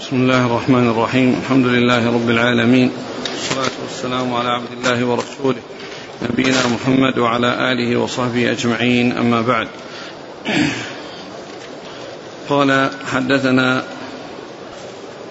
[0.00, 2.90] بسم الله الرحمن الرحيم الحمد لله رب العالمين
[3.32, 5.58] والصلاة والسلام على عبد الله ورسوله
[6.22, 9.68] نبينا محمد وعلى آله وصحبه أجمعين أما بعد
[12.48, 13.84] قال حدثنا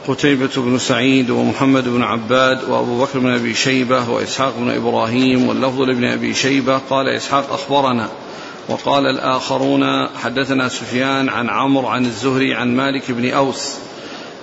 [0.07, 5.81] قتيبة بن سعيد ومحمد بن عباد وأبو بكر بن أبي شيبة وإسحاق بن إبراهيم واللفظ
[5.81, 8.09] لابن أبي شيبة قال إسحاق أخبرنا
[8.69, 13.73] وقال الآخرون حدثنا سفيان عن عمرو عن الزهري عن مالك بن أوس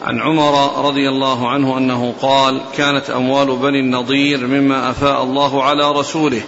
[0.03, 5.93] عن عمر رضي الله عنه أنه قال كانت أموال بني النضير مما أفاء الله على
[5.93, 6.43] رسوله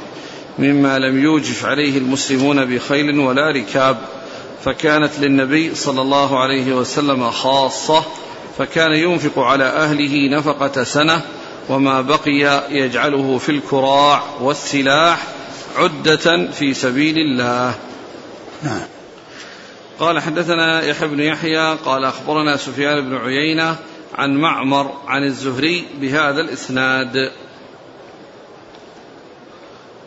[0.59, 3.99] مما لم يوجف عليه المسلمون بخيل ولا ركاب.
[4.65, 8.05] فكانت للنبي صلى الله عليه وسلم خاصة
[8.59, 11.23] فكان ينفق على أهله نفقة سنة
[11.69, 15.27] وما بقي يجعله في الكراع والسلاح
[15.77, 17.75] عدة في سبيل الله.
[18.63, 18.92] نعم.
[20.03, 23.77] قال حدثنا يحيى بن يحيى قال أخبرنا سفيان بن عيينة
[24.15, 27.33] عن معمر عن الزهري بهذا الإسناد.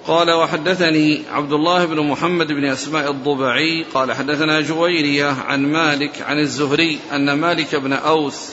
[0.07, 6.39] قال وحدثني عبد الله بن محمد بن أسماء الضبعي قال حدثنا جويرية عن مالك عن
[6.39, 8.51] الزهري أن مالك بن أوس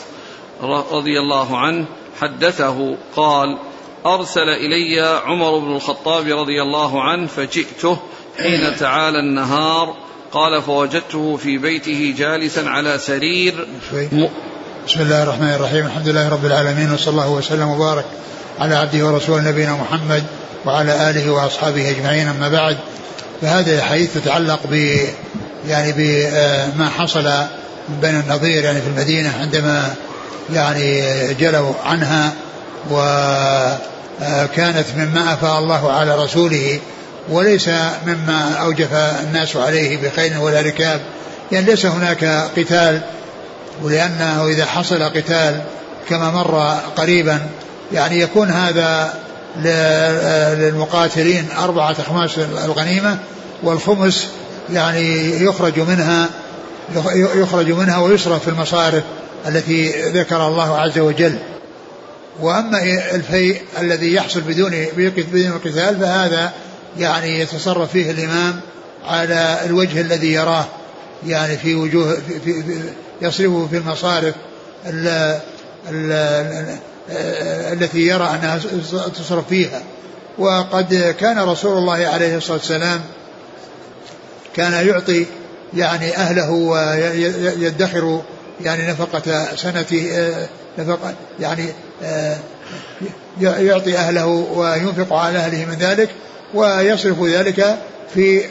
[0.93, 1.87] رضي الله عنه
[2.21, 3.59] حدثه قال
[4.07, 7.99] أرسل إلي عمر بن الخطاب رضي الله عنه فجئته
[8.39, 13.67] حين تعالى النهار قال فوجدته في بيته جالسا على سرير
[14.13, 14.29] م...
[14.89, 15.87] بسم الله الرحمن الرحيم.
[15.87, 18.05] الحمد لله رب العالمين وصلى الله وسلم وبارك
[18.61, 20.25] على عبده ورسوله نبينا محمد
[20.65, 22.29] وعلى آله وأصحابه أجمعين.
[22.29, 22.77] أما بعد
[23.43, 24.99] فهذا الحديث يتعلق ب
[25.69, 27.31] يعني بما حصل
[28.03, 29.95] بين النظير يعني في المدينة عندما
[30.53, 31.03] يعني
[31.35, 32.33] جلوا عنها
[32.91, 36.81] وكانت مما أفاء الله على رسوله
[37.29, 37.69] وليس
[38.07, 41.01] مما أوجف الناس عليه بخيل ولا ركاب
[41.53, 42.25] يعني ليس هناك
[42.57, 43.01] قتال
[43.83, 45.61] ولأنه إذا حصل قتال
[46.09, 47.41] كما مر قريبا
[47.93, 49.15] يعني يكون هذا
[50.57, 53.19] للمقاتلين أربعة أخماس الغنيمة
[53.63, 54.27] والخمس
[54.73, 56.29] يعني يخرج منها
[57.35, 59.03] يخرج منها ويصرف في المصارف
[59.49, 61.39] التي ذكر الله عز وجل.
[62.41, 62.83] وأما
[63.15, 66.53] الفيء الذي يحصل بدون بدون قتال فهذا
[66.99, 68.61] يعني يتصرف فيه الإمام
[69.05, 70.65] على الوجه الذي يراه
[71.27, 72.81] يعني في وجوه في في في
[73.23, 74.35] يصرفه في المصارف
[74.87, 75.39] ال
[75.91, 76.79] ال
[77.73, 78.59] التي يرى أنها
[79.09, 79.83] تصرف فيها.
[80.39, 83.01] وقد كان رسول الله عليه الصلاة والسلام
[84.57, 85.27] كان يعطي
[85.75, 88.23] يعني أهله ويدخر
[88.61, 89.87] يعني نفقة سنة
[90.79, 91.67] نفقة يعني
[93.41, 96.11] يعطي أهله وينفق على أهله من ذلك.
[96.55, 97.79] ويصرف ذلك
[98.15, 98.43] في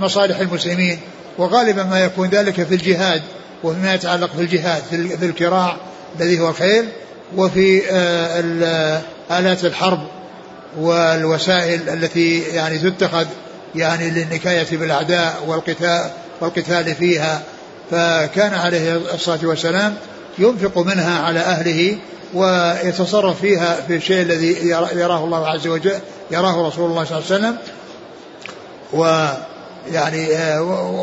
[0.00, 0.98] مصالح المسلمين.
[1.38, 3.22] وغالبا ما يكون ذلك في الجهاد
[3.64, 5.76] وفيما يتعلق في الجهاد في الكراع
[6.20, 6.84] الذي هو الخيل
[7.36, 7.82] وفي
[9.30, 10.08] آلات الحرب
[10.78, 13.26] والوسائل التي يعني تتخذ
[13.74, 16.10] يعني للنكاية بالأعداء والقتال
[16.40, 17.42] والقتال فيها.
[17.90, 19.94] فكان عليه الصلاة والسلام
[20.38, 21.98] ينفق منها على أهله
[22.34, 25.98] ويتصرف فيها في الشيء الذي يراه الله عز وجل
[26.30, 27.56] يراه رسول الله صلى الله عليه وسلم.
[28.92, 30.28] ويعني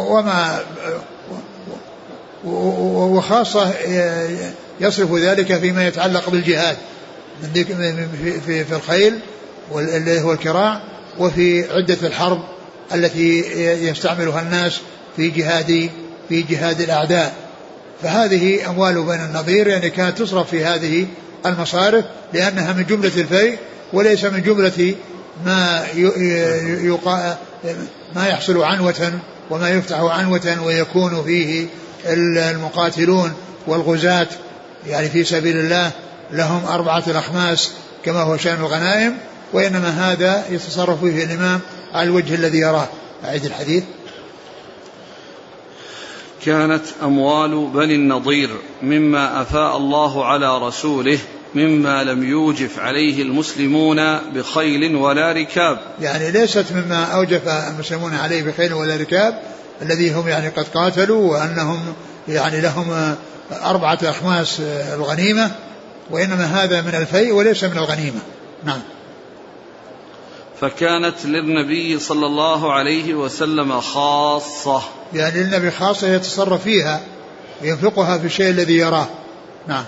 [0.10, 0.60] وما
[2.46, 3.74] وخاصة
[4.80, 6.78] يصرف ذلك فيما يتعلق بالجهاد
[7.54, 9.20] في, في الخيل
[9.72, 10.82] واللي هو الكراع
[11.20, 12.44] وفي عدة الحرب
[12.94, 13.40] التي
[13.88, 14.82] يستعملها الناس
[15.16, 15.90] في جهاد
[16.30, 17.34] في جهاد الأعداء.
[18.04, 21.08] فهذه أموال بين النظير يعني كانت تصرف في هذه
[21.46, 23.58] المصارف لأنها من جملة الفيء
[23.94, 24.96] وليس من جملة
[25.46, 25.86] ما
[26.84, 27.38] يقا
[28.16, 29.14] ما يحصل عنوة
[29.50, 31.66] وما يفتح عنوة ويكون فيه
[32.06, 33.34] المقاتلون
[33.68, 34.28] والغزاة.
[34.88, 35.92] يعني في سبيل الله
[36.32, 37.72] لهم أربعة الأخماس
[38.06, 39.18] كما هو شأن الغنائم
[39.54, 41.60] وإنما هذا يتصرف فيه الإمام
[41.94, 42.88] على الوجه الذي يراه.
[43.26, 43.84] أعيد الحديث.
[46.46, 48.50] كانت أموال بني النضير
[48.84, 51.20] مما أفاء الله على رسوله
[51.56, 55.80] مما لم يوجف عليه المسلمون بخيل ولا ركاب.
[56.02, 59.40] يعني ليست مما أوجف المسلمون عليه بخيل ولا ركاب
[59.82, 61.80] الذي هم يعني قد قاتلوا وأنهم
[62.28, 63.16] يعني لهم
[63.64, 64.62] أربعة أخماس
[64.94, 65.52] الغنيمة
[66.10, 68.20] وإنما هذا من الفيء وليس من الغنيمة.
[68.64, 68.80] نعم.
[70.62, 74.82] فكانت للنبي صلى الله عليه وسلم خاصة.
[75.14, 77.02] يعني للنبي خاصة يتصرف فيها
[77.62, 79.08] ينفقها في الشيء الذي يراه.
[79.68, 79.84] نعم.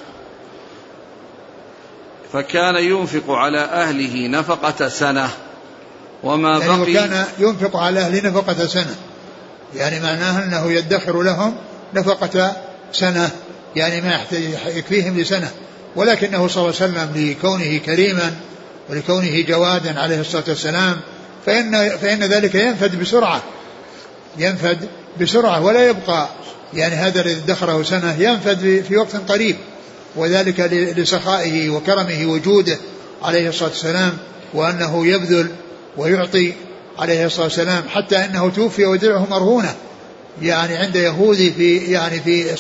[2.34, 5.30] فكان ينفق على أهله نفقة سنة.
[6.24, 8.96] وما يعني بقي وكان ينفق على أهله نفقة سنة.
[9.76, 11.56] يعني معناه أنه يدخر لهم
[11.94, 12.56] نفقة
[12.92, 13.32] سنة.
[13.76, 14.20] يعني ما
[14.66, 15.52] يكفيهم لسنة.
[15.96, 18.36] ولكنه صلى الله عليه وسلم لكونه كريما
[18.94, 21.00] ولكونه جوادا عليه الصلاة والسلام
[21.46, 23.44] فإن, فإن ذلك ينفد بسرعة.
[24.38, 24.78] ينفد
[25.22, 26.28] بسرعة ولا يبقى
[26.74, 29.56] يعني هذا الذي ادخره سنة ينفد في وقت قريب.
[30.16, 30.60] وذلك
[30.98, 32.78] لسخائه وكرمه وجوده
[33.24, 34.18] عليه الصلاة والسلام
[34.54, 35.48] وأنه يبذل
[35.98, 36.54] ويعطي
[37.00, 39.76] عليه الصلاة والسلام حتى أنه توفي ودرعه مرهونة.
[40.42, 42.56] يعني عند يهودي في يعني في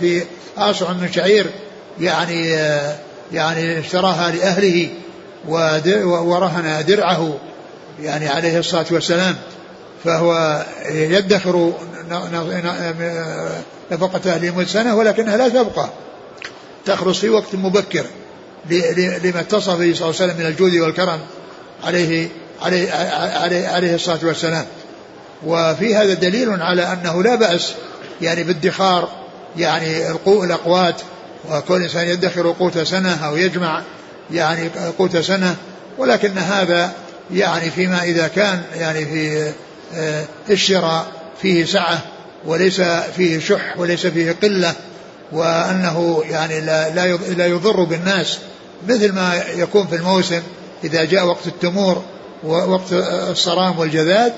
[0.00, 0.22] في
[0.56, 1.46] آصع من شعير
[2.00, 2.46] يعني
[3.32, 4.88] يعني اشتراها لأهله.
[5.48, 7.38] ورهن درعه
[8.02, 9.36] يعني عليه الصلاة والسلام
[10.04, 11.72] فهو يدخر
[13.90, 15.88] نفقة أهله سنة ولكنها لا تبقى.
[16.86, 18.04] تخلص في وقت مبكر
[19.24, 21.20] لما اتصف به صلى الله عليه وسلم من الجود والكرم
[21.84, 22.28] عليه
[22.62, 22.92] عليه
[23.42, 24.66] عليه, عليه الصلاة والسلام.
[25.46, 27.72] وفي هذا دليل على أنه لا بأس
[28.22, 29.08] يعني بادخار
[29.56, 30.94] يعني الأقوات
[31.50, 33.82] وكل إنسان يدخر قوت سنة أو يجمع
[34.30, 34.68] يعني
[34.98, 35.56] قوت سنة
[35.98, 36.92] ولكن هذا
[37.32, 39.52] يعني فيما إذا كان يعني في
[39.94, 41.06] آه، الشراء
[41.42, 42.02] فيه سعة
[42.46, 42.80] وليس
[43.16, 44.74] فيه شح وليس فيه قلة
[45.32, 46.90] وأنه يعني لا
[47.36, 48.38] لا يضر بالناس
[48.88, 50.42] مثل ما يكون في الموسم
[50.84, 52.02] إذا جاء وقت التمور
[52.44, 52.92] ووقت
[53.30, 54.32] الصرام والجذاد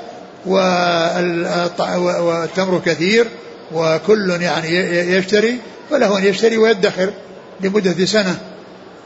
[2.06, 3.26] والتمر كثير
[3.73, 4.69] وكل يعني
[5.12, 5.58] يشتري
[5.90, 7.12] فله أن يشتري ويدخر
[7.61, 8.38] لمدة سنة.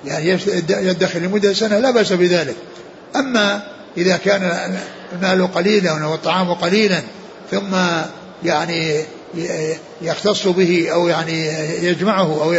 [0.05, 0.39] يعني
[0.69, 2.57] يدخر لمدة سنة لا بأس بذلك.
[3.17, 3.63] أما
[3.97, 4.73] إذا كان
[5.13, 7.01] المال قليلا والطعام قليلا
[7.51, 7.77] ثم
[8.45, 9.05] يعني
[10.03, 11.47] يختص به أو يعني
[11.87, 12.55] يجمعه أو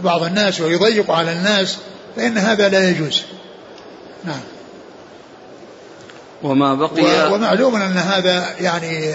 [0.00, 1.76] بعض الناس ويضيق على الناس
[2.16, 3.22] فإن هذا لا يجوز.
[4.24, 4.40] نعم.
[6.42, 9.14] وما بقي ومعلوم أن هذا يعني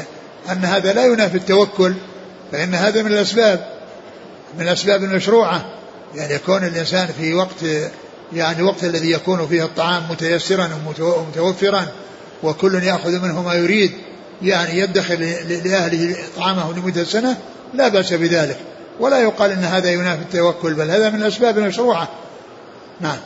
[0.51, 1.94] أن هذا لا ينافي التوكل
[2.51, 3.68] فإن هذا من الأسباب
[4.57, 5.65] من الأسباب المشروعة.
[6.15, 7.65] يعني يكون الإنسان في وقت
[8.33, 10.69] يعني وقت الذي يكون فيه الطعام متيسرا
[10.99, 11.87] ومتوفرا
[12.43, 13.91] وكل يأخذ منه ما يريد
[14.41, 15.15] يعني يدخر
[15.65, 17.37] لأهله طعامه لمدة سنة
[17.73, 18.57] لا بأس بذلك.
[18.99, 22.07] ولا يقال أن هذا ينافي التوكل بل هذا من الأسباب المشروعة
[23.01, 23.17] نعم.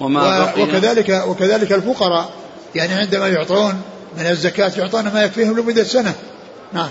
[0.00, 2.30] وما وكذلك وكذلك الفقراء
[2.74, 3.82] يعني عندما يعطون
[4.18, 6.14] من الزكاة يعطون ما يكفيهم لمدة سنة.
[6.72, 6.90] نعم.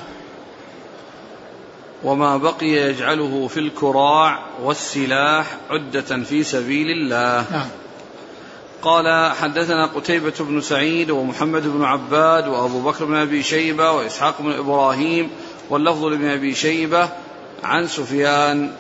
[2.04, 7.46] وما بقي يجعله في الكراع والسلاح عدة في سبيل الله.
[7.52, 7.68] نعم.
[8.82, 14.52] قال حدثنا قتيبة بن سعيد ومحمد بن عباد وأبو بكر بن أبي شيبة وإسحاق بن
[14.52, 15.30] إبراهيم
[15.70, 17.10] واللفظ لابن أبي شيبة
[17.64, 18.72] عن سفيان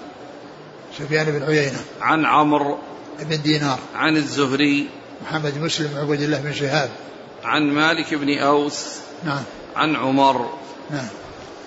[0.97, 1.79] سفيان بن عيينة.
[2.01, 2.77] عن عمرو
[3.19, 3.79] بن دينار.
[3.95, 4.87] عن الزهري
[5.23, 6.89] محمد مسلم عبد الله بن شهاب.
[7.43, 9.43] عن مالك بن أوس نعم.
[9.75, 10.49] عن عمر
[10.91, 11.07] نعم.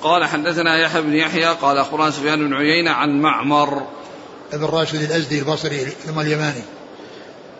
[0.04, 3.86] قال حدثنا يحيى بن يحيى قال أخبرنا سفيان بن عيينة عن معمر.
[4.52, 6.62] ابن راشد الأزدي البصري ثم اليماني.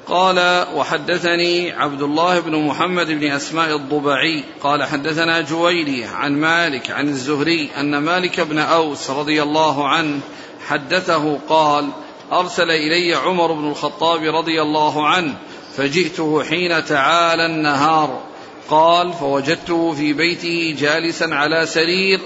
[0.08, 4.44] قال وحدثني عبد الله بن محمد بن أسماء الضبعي.
[4.62, 10.20] قال حدثنا جويري عن مالك عن الزهري أن مالك بن أوس رضي الله عنه
[10.67, 11.88] حدثه قال
[12.32, 15.35] أرسل إلي عمر بن الخطاب رضي الله عنه
[15.76, 18.33] فجئته حين تعالى النهار.
[18.70, 22.20] قال فوجدته في بيته جالسا على سرير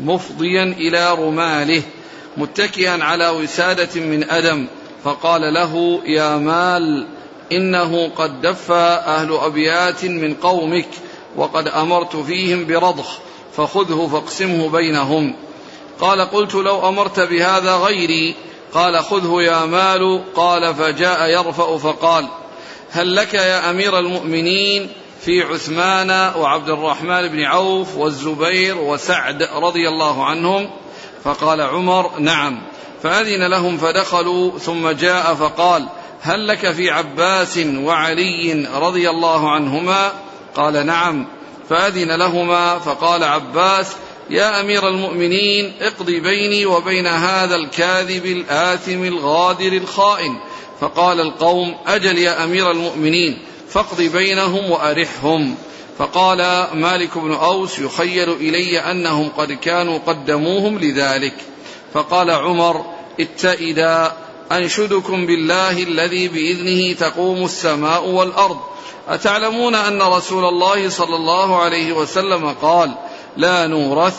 [0.00, 1.82] مفضيا إلى رماله
[2.36, 4.66] متكئا على وسادة من أدم.
[5.04, 7.06] فقال له يا مال
[7.52, 10.88] إنه قد دف أهل أبيات من قومك
[11.36, 13.18] وقد أمرت فيهم برضخ
[13.56, 15.34] فخذه فاقسمه بينهم.
[16.00, 18.34] قال قلت لو أمرت بهذا غيري.
[18.74, 20.22] قال خذه يا مال.
[20.34, 22.28] قال فجاء يرفأ فقال
[22.90, 24.88] هل لك يا أمير المؤمنين؟
[25.24, 30.70] في عثمان وعبد الرحمن بن عوف والزبير وسعد رضي الله عنهم
[31.24, 32.62] فقال عمر نعم.
[33.02, 35.88] فأذن لهم فدخلوا ثم جاء فقال
[36.20, 40.12] هل لك في عباس وعلي رضي الله عنهما؟
[40.54, 41.26] قال نعم.
[41.68, 43.96] فأذن لهما فقال عباس
[44.30, 50.40] يا أمير المؤمنين اقضي بيني وبين هذا الكاذب الآثم الغادر الخائن.
[50.80, 53.38] فقال القوم أجل يا أمير المؤمنين
[53.72, 55.54] فاقض بينهم وأرحهم.
[55.98, 61.34] فقال مالك بن أوس يخيل إلي أنهم قد كانوا قدموهم لذلك.
[61.94, 62.84] فقال عمر
[63.20, 64.12] اتئدا
[64.52, 68.60] أنشدكم بالله الذي بإذنه تقوم السماء والأرض.
[69.08, 72.94] أتعلمون أن رسول الله صلى الله عليه وسلم قال
[73.36, 74.16] لا نورث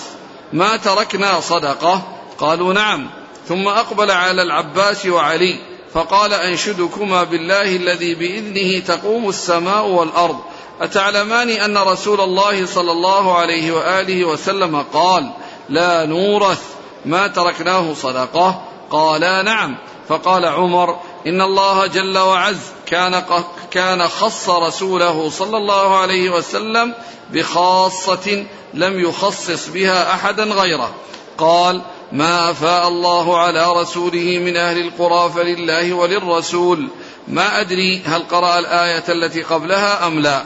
[0.53, 2.01] ما تركنا صدقة؟
[2.37, 3.09] قالوا نعم.
[3.47, 5.72] ثم أقبل على العباس وعلي.
[5.93, 10.39] فقال أنشدكما بالله الذي بإذنه تقوم السماء والأرض.
[10.81, 15.31] أتعلمان أن رسول الله صلى الله عليه وآله وسلم قال
[15.69, 16.61] لا نورث
[17.05, 19.77] ما تركناه صدقة؟ قالا نعم.
[20.07, 23.23] فقال عمر إن الله جل وعز كان
[23.71, 26.93] كان خص رسوله صلى الله عليه وسلم
[27.31, 30.91] بخاصة لم يخصص بها أحدا غيره.
[31.37, 31.81] قال
[32.13, 36.87] ما أفاء الله على رسوله من أهل القرى فلله وللرسول.
[37.27, 40.45] ما أدري هل قرأ الآية التي قبلها أم لا.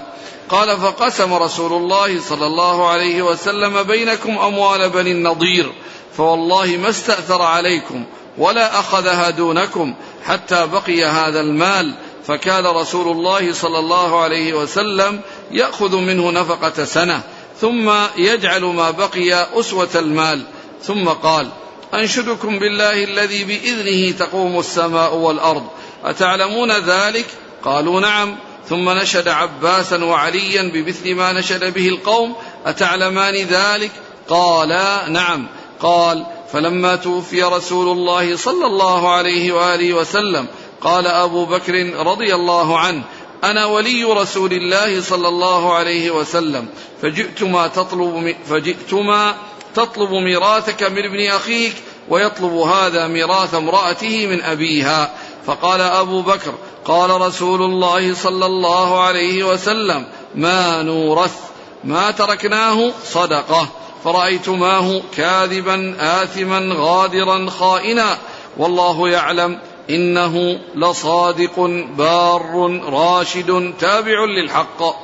[0.50, 5.71] قال فقسم رسول الله صلى الله عليه وسلم بينكم أموال بني النضير
[6.17, 8.03] فوالله ما استأثر عليكم
[8.38, 9.93] ولا أخذها دونكم
[10.25, 11.93] حتى بقي هذا المال.
[12.27, 15.21] فكان رسول الله صلى الله عليه وسلم
[15.51, 17.21] يأخذ منه نفقة سنة
[17.62, 20.43] ثم يجعل ما بقي أسوة المال.
[20.84, 21.48] ثم قال
[21.93, 25.67] أنشدكم بالله الذي بإذنه تقوم السماء والأرض.
[26.05, 27.25] أتعلمون ذلك؟
[27.63, 28.36] قالوا نعم.
[28.69, 32.36] ثم نشد عباسا وعليا بمثل ما نشد به القوم.
[32.65, 33.91] أتعلمان ذلك؟
[34.29, 35.48] قالا نعم.
[35.79, 40.48] قال فلما توفي رسول الله صلى الله عليه وآله وسلم
[40.81, 43.03] قال أبو بكر رضي الله عنه
[43.43, 46.67] أنا ولي رسول الله صلى الله عليه وسلم
[47.01, 49.36] فجئتما تطلب فجئتما
[49.77, 51.75] تطلب ميراثك من ابن أخيك
[52.10, 55.12] ويطلب هذا ميراث امرأته من أبيها.
[55.46, 56.53] فقال أبو بكر
[56.86, 60.05] قال رسول الله صلى الله عليه وسلم
[60.36, 61.36] ما نورث
[61.84, 63.67] ما تركناه صدقة
[64.03, 68.17] فرأيتماه كاذبا آثما غادرا خائنا
[68.57, 71.60] والله يعلم إنه لصادق
[71.98, 74.96] بار راشد تابع للحق.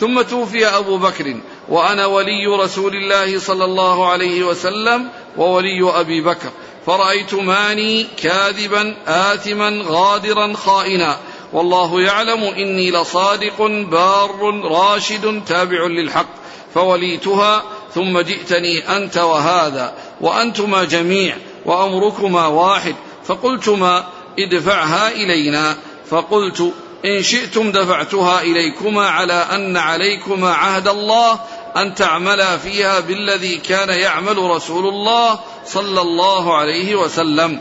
[0.00, 1.36] ثم توفي أبو بكر.
[1.70, 6.50] وأنا ولي رسول الله صلى الله عليه وسلم وولي أبي بكر.
[6.86, 11.16] فرأيتماني كاذبا آثما غادرا خائنا.
[11.52, 16.28] والله يعلم إني لصادق بار راشد تابع للحق.
[16.74, 17.62] فوليتها
[17.94, 21.36] ثم جئتني أنت وهذا وأنتما جميع
[21.66, 22.94] وأمركما واحد.
[23.26, 24.04] فقلتما
[24.38, 25.76] ادفعها إلينا.
[26.10, 26.72] فقلت
[27.04, 31.38] إن شئتم دفعتها إليكما على أن عليكما عهد الله
[31.76, 37.60] أن تعملا فيها بالذي كان يعمل رسول الله صلى الله عليه وسلم.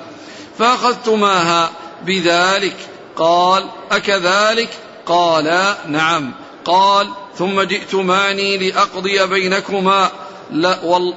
[0.59, 1.69] فأخذتماها
[2.05, 2.75] بذلك.
[3.15, 4.69] قال أكذلك؟
[5.05, 6.31] قالا نعم.
[6.65, 10.09] قال ثم جئتماني لأقضي بينكما.
[10.51, 11.13] لا وال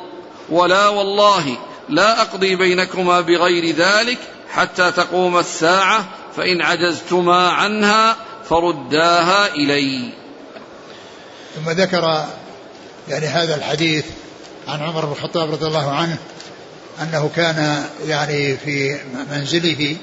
[0.51, 1.57] ولا والله
[1.89, 4.19] لا أقضي بينكما بغير ذلك
[4.53, 6.05] حتى تقوم الساعة
[6.37, 8.17] فإن عجزتما عنها
[8.49, 10.09] فرداها إلي.
[11.55, 12.25] ثم ذكر
[13.09, 14.05] يعني هذا الحديث
[14.69, 16.17] عن عمر بن الخطاب رضي الله عنه
[17.03, 18.97] أنه كان يعني في
[19.31, 19.97] منزله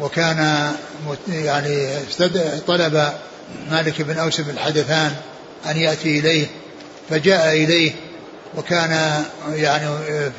[0.00, 0.72] وكان
[1.28, 1.88] يعني
[2.66, 3.12] طلب
[3.70, 5.14] مالك بن أوس بن الحدثان
[5.66, 6.46] أن يأتي إليه
[7.10, 7.92] فجاء إليه
[8.56, 9.24] وكان
[9.54, 9.86] يعني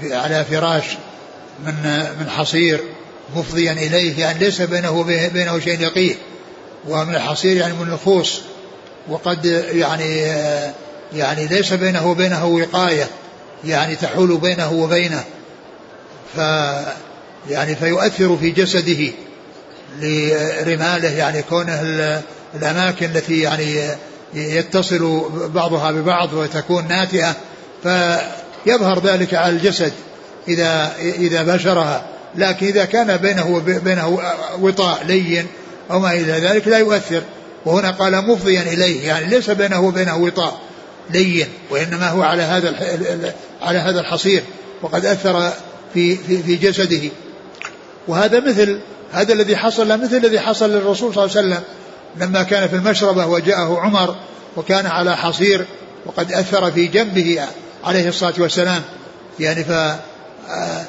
[0.03, 0.83] على فراش
[1.65, 1.73] من
[2.19, 2.79] من حصير
[3.35, 6.15] مفضيا إليه يعني ليس بينه وبينه شيء يقيه
[6.87, 8.41] ومن الحصير يعني من الخوص
[9.07, 10.25] وقد يعني
[11.15, 13.07] يعني ليس بينه وبينه وقاية
[13.65, 15.23] يعني تحول بينه وبينه
[16.35, 16.39] ف
[17.49, 19.11] يعني فيؤثر في جسده
[20.01, 21.81] لرماله يعني كونه
[22.55, 23.89] الأماكن التي يعني
[24.33, 27.35] يتصل بعضها ببعض وتكون ناتئة
[27.83, 29.93] فيظهر ذلك على الجسد
[30.47, 32.05] إذا إذا بشرها.
[32.35, 34.19] لكن إذا كان بينه وبينه
[34.59, 35.47] وطاء لين
[35.91, 37.21] أو ما إلى ذلك لا يؤثر.
[37.65, 40.59] وهنا قال مفضيا إليه يعني ليس بينه وبينه وطاء.
[41.09, 42.73] لين وإنما هو على هذا
[43.61, 44.43] على هذا الحصير
[44.81, 45.51] وقد أثر
[45.93, 47.09] في في في جسده.
[48.07, 48.79] وهذا مثل
[49.11, 51.63] هذا الذي حصل مثل الذي حصل للرسول صلى الله عليه وسلم
[52.17, 54.15] لما كان في المشربة وجاءه عمر
[54.57, 55.65] وكان على حصير
[56.05, 57.41] وقد أثر في جنبه
[57.83, 58.81] عليه الصلاة والسلام.
[59.39, 60.85] يعني ف آه،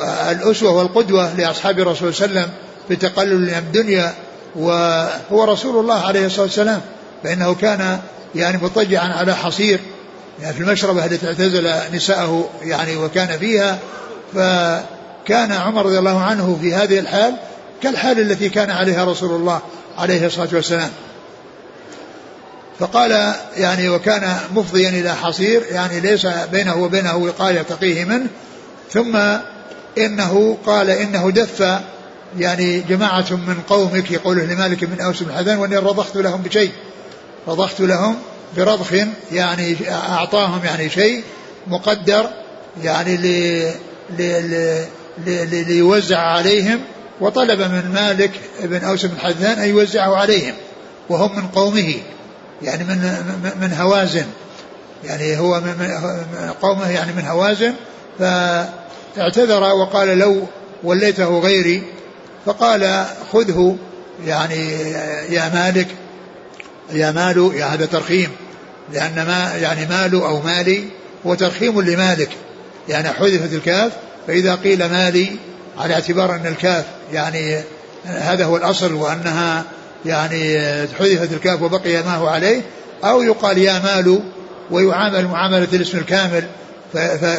[0.00, 2.54] آه، الأسوة والقدوة لأصحاب الرسول صلى الله عليه وسلم
[2.88, 4.14] في تقلل الدنيا
[4.56, 6.80] وهو رسول الله عليه الصلاة والسلام.
[7.24, 7.98] فإنه كان
[8.34, 9.80] يعني مضطجعا على حصير.
[10.42, 13.78] يعني في المشربة التي اعتزل نساءه يعني وكان فيها
[14.34, 17.36] فكان عمر رضي الله عنه في هذه الحال
[17.82, 19.60] كالحال التي كان عليها رسول الله
[19.98, 20.90] عليه الصلاة والسلام.
[22.78, 28.26] فقال يعني وكان مفضيا إلى حصير يعني ليس بينه وبينه وقاية تقيه منه.
[28.92, 29.16] ثم
[29.98, 31.64] إنه قال إنه دف
[32.38, 36.72] يعني جماعة من قومك يقوله لمالك بن أوس بن حذان وإني رضخت لهم بشيء.
[37.48, 38.16] رضخت لهم
[38.56, 38.92] برضخ
[39.32, 41.22] يعني أعطاهم يعني شيء
[41.66, 42.30] مقدر
[42.82, 43.70] يعني لي
[44.10, 44.86] لي
[45.26, 46.80] لي ليوزع عليهم
[47.20, 48.30] وطلب من مالك
[48.62, 50.54] بن أوس بن حذان أن يوزعه عليهم
[51.08, 51.94] وهم من قومه
[52.62, 52.98] يعني من
[53.60, 54.26] من هوازن
[55.04, 55.96] يعني هو من
[56.62, 57.74] قومه يعني من هوازن
[58.18, 58.22] ف
[59.18, 60.46] اعتذر وقال لو
[60.84, 61.82] وليته غيري
[62.46, 63.76] فقال خذه
[64.26, 64.70] يعني
[65.30, 65.86] يا مالك
[66.92, 68.28] يا مال يا هذا ترخيم.
[68.92, 70.84] لأن ما يعني مال أو مالي
[71.26, 72.30] هو ترخيم لمالك.
[72.88, 73.92] يعني حذفت الكاف
[74.26, 75.36] فإذا قيل مالي
[75.78, 77.60] على اعتبار أن الكاف يعني
[78.04, 79.64] هذا هو الأصل وأنها
[80.06, 80.58] يعني
[80.98, 82.62] حذفت الكاف وبقي ما هو عليه
[83.04, 84.20] أو يقال يا مال
[84.70, 86.44] ويعامل معاملة الاسم الكامل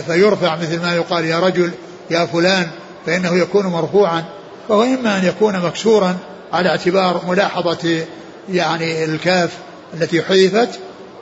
[0.08, 1.72] فيرفع مثل ما يقال يا رجل
[2.12, 2.68] يا فلان
[3.06, 4.24] فإنه يكون مرفوعا.
[4.70, 6.18] فهو إما أن يكون مكسورا
[6.54, 8.06] على اعتبار ملاحظة
[8.50, 9.58] يعني الكاف
[9.94, 10.80] التي حذفت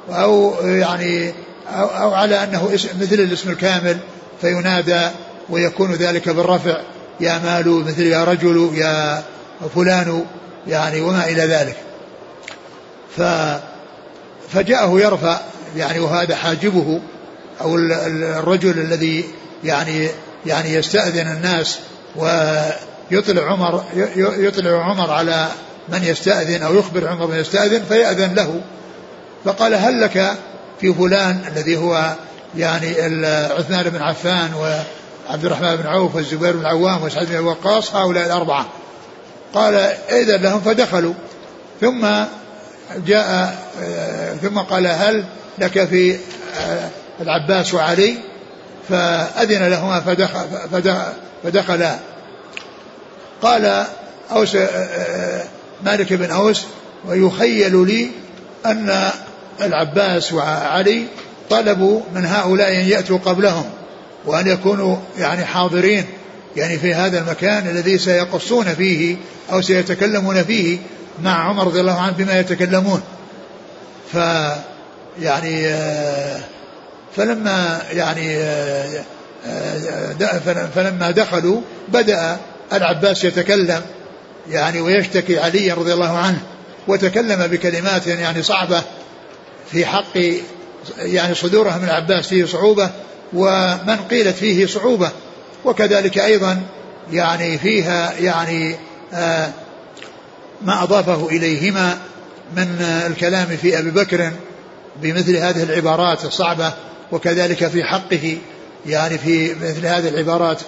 [0.10, 1.34] أو يعني
[1.70, 3.98] أو, أو على أنه مثل الاسم الكامل
[4.42, 5.08] فينادى
[5.50, 6.78] ويكون ذلك بالرفع
[7.20, 9.24] يا مال مثل يا رجل يا
[9.76, 10.26] فلان
[10.68, 11.76] يعني وما إلى ذلك.
[13.18, 13.22] ف
[14.50, 15.40] فجاءه يرفع
[15.76, 17.02] يعني وهذا حاجبه
[17.62, 19.26] أو الرجل الذي
[19.64, 20.08] يعني
[20.46, 21.80] يعني يستأذن الناس
[22.16, 23.84] ويطلع عمر
[24.16, 25.48] يطلع عمر على
[25.90, 28.62] من يستأذن أو يخبر عمر من يستأذن فيأذن له.
[29.46, 30.34] فقال هل لك
[30.82, 32.14] في فلان الذي هو
[32.58, 32.88] يعني
[33.54, 38.66] عثمان بن عفان وعبد الرحمن بن عوف والزبير بن العوام وسعد بن وقاص هؤلاء الأربعة.
[39.54, 39.76] قال
[40.10, 41.14] إذن لهم فدخلوا.
[41.82, 42.08] ثم
[43.08, 43.56] جاء
[44.42, 45.26] ثم قال هل
[45.58, 46.18] لك في
[47.22, 48.18] العباس وعلي؟
[48.90, 50.00] فأذن لهما
[50.72, 51.04] فدخل
[51.44, 51.96] فدخلا.
[53.42, 53.86] قال
[54.32, 54.58] أوس
[55.86, 56.66] مالك بن أوس
[57.06, 58.10] ويخيل لي
[58.66, 59.10] أن
[59.62, 61.06] العباس وعلي
[61.50, 63.66] طلبوا من هؤلاء أن يأتوا قبلهم
[64.26, 66.06] وأن يكونوا يعني حاضرين
[66.56, 69.16] يعني في هذا المكان الذي سيقصون فيه
[69.52, 70.78] أو سيتكلمون فيه
[71.24, 73.02] مع عمر رضي الله عنه بما يتكلمون.
[74.14, 74.18] ف
[75.22, 75.76] يعني
[77.16, 78.38] فلما يعني
[80.76, 82.38] فلما دخلوا بدأ
[82.74, 83.82] العباس يتكلم
[84.50, 86.40] يعني ويشتكي علي رضي الله عنه
[86.88, 88.82] وتكلم بكلمات يعني صعبة
[89.72, 90.18] في حق
[90.98, 92.90] يعني صدورها من العباس فيه صعوبة
[93.34, 95.12] ومن قيلت فيه صعوبة
[95.66, 96.62] وكذلك أيضا
[97.12, 98.76] يعني فيها يعني
[99.14, 99.50] آه
[100.62, 101.98] ما أضافه إليهما
[102.56, 104.32] من الكلام في أبي بكر
[105.02, 106.74] بمثل هذه العبارات الصعبة
[107.12, 108.38] وكذلك في حقه
[108.86, 110.62] يعني في مثل هذه العبارات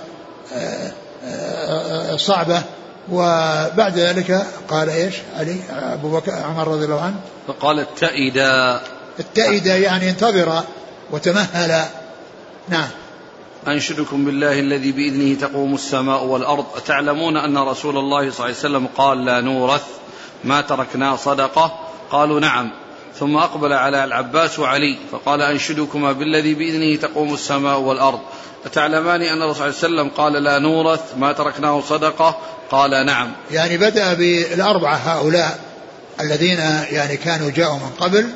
[0.53, 0.91] آه،
[1.25, 2.63] آه، الصعبة.
[3.11, 7.19] وبعد ذلك قال إيش؟ علي أبو بكر عمر رضي الله عنه.
[7.47, 8.81] فقال اتئدا
[9.19, 10.63] اتئدا يعني انتظر
[11.11, 11.85] وتمهل.
[12.69, 12.87] نعم.
[13.67, 16.65] أنشدكم بالله الذي بإذنه تقوم السماء والأرض.
[16.75, 19.85] أتعلمون أن رسول الله صلى الله عليه وسلم قال لا نورث
[20.43, 21.79] ما تركنا صدقة؟
[22.11, 22.71] قالوا نعم.
[23.19, 28.19] ثم أقبل على العباس وعلي فقال أنشدكما بالذي بإذنه تقوم السماء والأرض.
[28.65, 32.37] أتعلمان أن الرسول صلى الله عليه وسلم قال لا نورث ما تركناه صدقة؟
[32.71, 33.31] قال نعم.
[33.51, 35.59] يعني بدأ بالأربعة هؤلاء
[36.19, 36.59] الذين
[36.91, 38.27] يعني كانوا جاءوا من قبل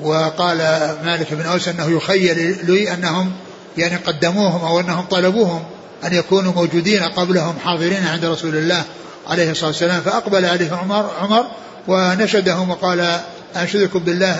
[0.00, 0.58] وقال
[1.04, 3.32] مالك بن أوس أنه يخيل لي أنهم
[3.76, 5.64] يعني قدموهم أو أنهم طلبوهم
[6.04, 8.84] أن يكونوا موجودين قبلهم حاضرين عند رسول الله
[9.26, 10.00] عليه الصلاة والسلام.
[10.00, 11.44] فأقبل عليه عمر عمر
[11.88, 13.20] ونشدهم وقال
[13.56, 14.36] أنشدكم بالله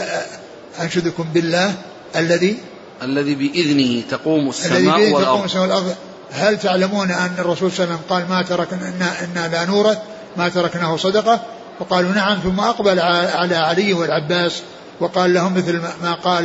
[0.81, 1.75] أنشدكم بالله
[2.17, 2.59] الذي
[3.03, 5.95] الذي بإذنه تقوم السماء الذي والأرض, تقوم والأرض.
[6.31, 9.99] هل تعلمون أن الرسول صلى الله عليه وسلم قال ما ترك إنا, إنا لا نورث
[10.37, 11.41] ما تركناه صدقة؟
[11.81, 12.39] وقالوا نعم.
[12.39, 14.63] ثم أقبل على علي والعباس
[15.01, 16.45] وقال لهم مثل ما قال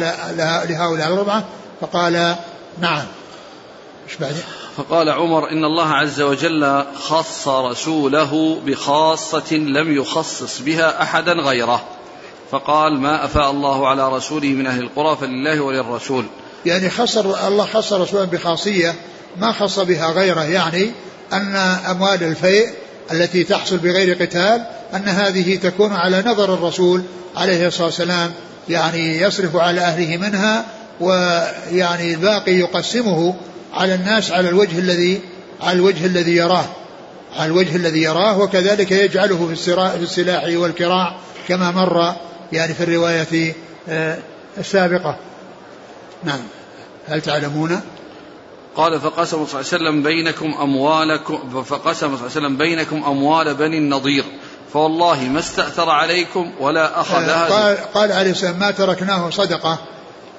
[0.69, 1.43] لهؤلاء الأربعة
[1.81, 2.35] فقال
[2.79, 3.05] نعم.
[4.07, 4.43] إيش بعدين؟
[4.77, 11.83] فقال عمر إن الله عز وجل خص رسوله بخاصة لم يخصص بها أحدا غيره.
[12.53, 16.25] فقال ما أفاء الله على رسوله من أهل القرى فلله وللرسول.
[16.65, 18.95] يعني خص الله خص رسوله بخاصية
[19.37, 20.91] ما خص بها غيره يعني
[21.33, 21.55] أن
[21.91, 22.67] أموال الفيء
[23.11, 27.03] التي تحصل بغير قتال أن هذه تكون على نظر الرسول
[27.35, 28.31] عليه الصلاة والسلام
[28.69, 30.65] يعني يصرف على أهله منها
[30.99, 33.35] ويعني الباقي يقسمه
[33.73, 35.21] على الناس على الوجه الذي
[35.61, 36.65] على الوجه الذي يراه.
[37.35, 41.15] على الوجه الذي يراه وكذلك يجعله في السلاح والكراع
[41.47, 42.15] كما مر
[42.53, 43.53] يعني في الرواية
[43.89, 44.17] آه،
[44.57, 45.17] السابقة.
[46.23, 46.39] نعم.
[47.07, 47.81] هل تعلمون؟
[48.75, 53.53] قال فقسم صلى الله عليه وسلم بينكم أموالكم فقسم صلى الله عليه وسلم بينكم أموال
[53.53, 54.23] بني النضير.
[54.73, 59.79] فوالله ما استأثر عليكم ولا أخذها آه، قال, قال عليه السلام ما تركناه صدقة.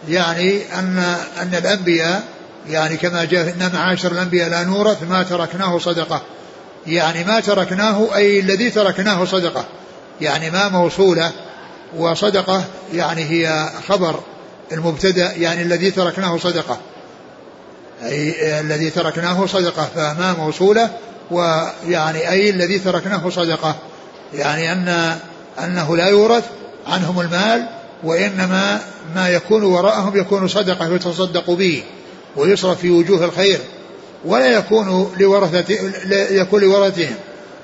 [0.08, 0.98] يعني أن
[1.38, 2.24] أن الأنبياء
[2.68, 6.22] يعني كما جاء إن معاشر الأنبياء لا نورث ما تركناه صدقة.
[6.86, 9.64] يعني ما تركناه أي الذي تركناه صدقة.
[10.20, 11.32] يعني ما موصولة.
[11.96, 14.20] وصدقة يعني هي خبر
[14.72, 16.78] المبتدأ يعني الذي تركناه صدقة.
[18.02, 20.90] أي الذي تركناه صدقة فما موصولة
[21.30, 23.76] ويعني أي الذي تركناه صدقة.
[24.34, 25.18] يعني أن
[25.64, 26.44] أنه لا يورث
[26.86, 27.66] عنهم المال
[28.04, 28.80] وإنما
[29.14, 31.82] ما يكون وراءهم يكون صدقة يتصدق به
[32.36, 33.58] ويصرف في وجوه الخير
[34.24, 35.74] ولا يكون لورثة
[36.30, 37.16] يكون لورثتهم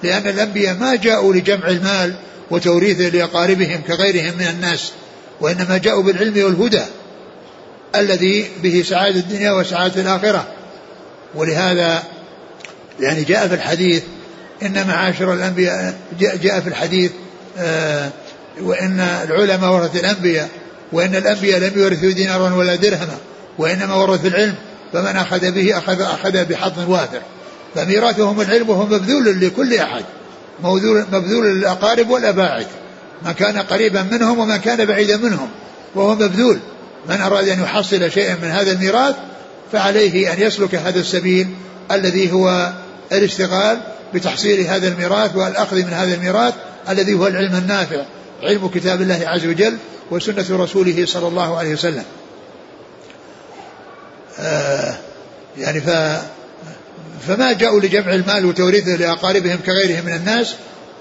[0.03, 2.15] لأن الأنبياء ما جاءوا لجمع المال
[2.51, 4.93] وتوريثه لأقاربهم كغيرهم من الناس
[5.41, 6.83] وإنما جاءوا بالعلم والهدى
[7.95, 10.47] الذي به سعادة الدنيا وسعادة الآخرة.
[11.35, 12.03] ولهذا
[13.01, 14.03] يعني جاء في الحديث
[14.63, 17.11] إن معاشر الأنبياء جاء في الحديث
[17.59, 18.11] آه
[18.61, 20.49] وإن العلماء ورث الأنبياء
[20.93, 23.17] وإن الأنبياء لم يورثوا دينارا ولا درهما
[23.59, 24.55] وإنما ورثوا العلم
[24.93, 27.21] فمن أخذ به أخذ أخذ بحظ وافر.
[27.75, 30.05] فميراثهم العلم وهو مبذول لكل أحد.
[30.63, 32.67] مبذول, مبذول للأقارب والأباعد
[33.23, 35.49] من كان قريبا منهم ومن كان بعيدا منهم.
[35.95, 36.59] وهو مبذول.
[37.09, 39.15] من أراد أن يحصل شيئا من هذا الميراث
[39.73, 41.49] فعليه أن يسلك هذا السبيل
[41.91, 42.73] الذي هو
[43.13, 43.81] الاشتغال
[44.15, 46.55] بتحصيل هذا الميراث والأخذ من هذا الميراث
[46.89, 48.03] الذي هو العلم النافع
[48.43, 49.77] علم كتاب الله عز وجل
[50.11, 52.05] وسنة رسوله صلى الله عليه وسلم.
[54.39, 54.95] آه
[55.59, 55.91] يعني ف
[57.27, 60.55] فما جاءوا لجمع المال وتوريثه لأقاربهم كغيرهم من الناس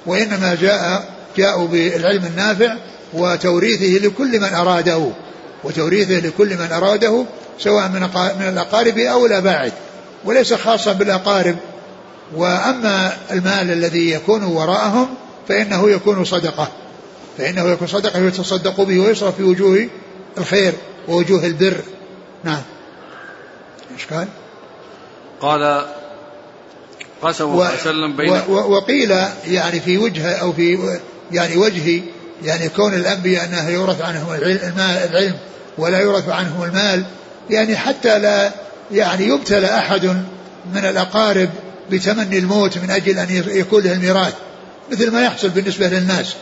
[0.05, 2.75] وإنما جاء جاءوا بالعلم النافع
[3.13, 5.11] وتوريثه لكل من أراده
[5.63, 7.25] وتوريثه لكل من أراده
[7.59, 8.01] سواء من
[8.39, 9.73] من الأقارب أو الأباعد
[10.25, 11.55] وليس خاصا بالأقارب.
[12.35, 15.07] وأما المال الذي يكون وراءهم
[15.47, 16.71] فإنه يكون صدقة
[17.37, 19.89] فإنه يكون صدقة يتصدق به ويصرف في وجوه
[20.37, 20.73] الخير
[21.07, 21.77] ووجوه البر.
[22.43, 22.61] نعم.
[23.93, 24.27] إيش قال؟
[25.41, 25.85] قال
[27.21, 29.11] قسم الله عليه وسلم بين وقيل
[29.47, 30.99] يعني في وجه أو في
[31.31, 32.01] يعني وجه
[32.43, 35.35] يعني كون الأنبياء أنه يورث عنهم العلم
[35.77, 37.03] ولا يورث عنهم المال
[37.49, 38.51] يعني حتى لا
[38.91, 40.05] يعني يبتلى أحد
[40.73, 41.49] من الأقارب
[41.91, 44.33] بتمني الموت من أجل أن يكون له الميراث
[44.91, 46.35] مثل ما يحصل بالنسبة للناس.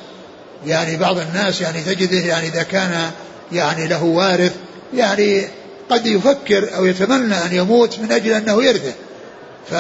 [0.66, 3.12] يعني بعض الناس يعني تجده يعني إذا كان
[3.52, 4.54] يعني له وارث
[4.94, 5.48] يعني
[5.90, 8.94] قد يفكر أو يتمنى أن يموت من أجل أنه يرثه.
[9.72, 9.74] ف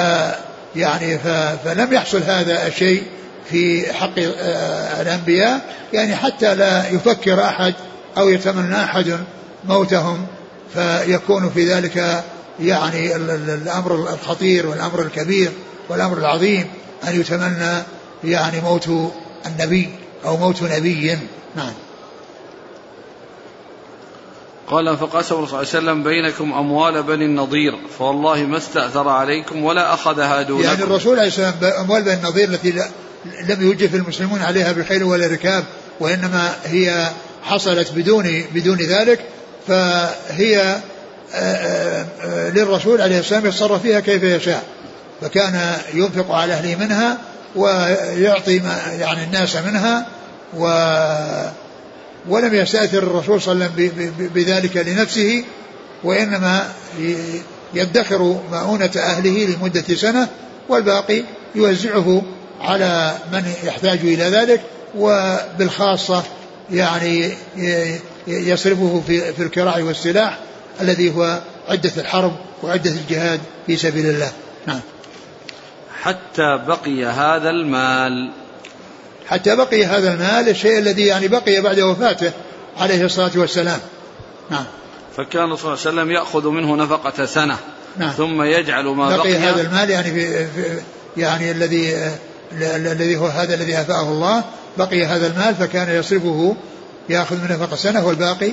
[0.75, 1.19] يعني
[1.63, 3.03] فلم يحصل هذا الشيء
[3.49, 5.61] في حق آه، الأنبياء.
[5.93, 7.73] يعني حتى لا يفكر أحد
[8.17, 9.19] أو يتمنى أحد
[9.65, 10.27] موتهم
[10.73, 12.23] فيكون في ذلك
[12.59, 15.51] يعني الأمر الخطير والأمر الكبير
[15.89, 16.67] والأمر العظيم
[17.07, 17.83] أن يتمنى
[18.23, 18.89] يعني موت
[19.45, 19.89] النبي
[20.25, 21.17] أو موت نبي.
[21.55, 21.73] نعم.
[24.67, 29.93] قال فقسم صلى الله عليه وسلم بينكم أموال بني النضير فوالله ما استأثر عليكم ولا
[29.93, 30.63] أخذها دونكم.
[30.63, 32.71] يعني الرسول عليه السلام أموال بني النضير التي
[33.49, 35.63] لم يوجف المسلمون عليها بالخيل ولا الركاب
[35.99, 37.11] وإنما هي
[37.43, 39.19] حصلت بدون بدون ذلك
[39.67, 40.81] فهي آه،
[41.33, 44.63] آه، آه، للرسول عليه السلام يتصرف فيها كيف يشاء
[45.21, 47.17] فكان ينفق على أهله منها
[47.55, 48.61] ويعطي
[48.99, 50.05] يعني الناس منها
[50.53, 50.67] و
[52.29, 55.43] ولم يستأثر الرسول صلى الله عليه وسلم بذلك لنفسه
[56.03, 56.73] وإنما
[57.73, 60.27] يدخر مؤونة أهله لمدة سنة
[60.69, 61.23] والباقي
[61.55, 62.21] يوزعه
[62.61, 64.61] على من يحتاج إلى ذلك
[64.95, 66.23] وبالخاصة
[66.71, 67.31] يعني
[68.27, 70.37] يصرفه في في الكراع والسلاح
[70.81, 74.31] الذي هو عدة الحرب وعدة الجهاد في سبيل الله.
[74.67, 74.79] نعم.
[76.01, 78.31] حتى بقي هذا المال.
[79.29, 82.31] حتى بقي هذا المال الشيء الذي يعني بقي بعد وفاته
[82.77, 83.79] عليه الصلاة والسلام.
[84.49, 84.65] نعم.
[85.17, 87.57] فكان صلى الله عليه وسلم يأخذ منه نفقة سنة.
[87.97, 88.11] نعم.
[88.11, 90.81] ثم يجعل ما بقي, بقي هذا المال يعني في, في
[91.17, 92.11] يعني الذي
[92.61, 94.43] الذي هو هذا الذي أفاءه الله.
[94.77, 96.55] بقي هذا المال فكان يصرفه
[97.09, 98.51] يأخذ من نفقة سنة والباقي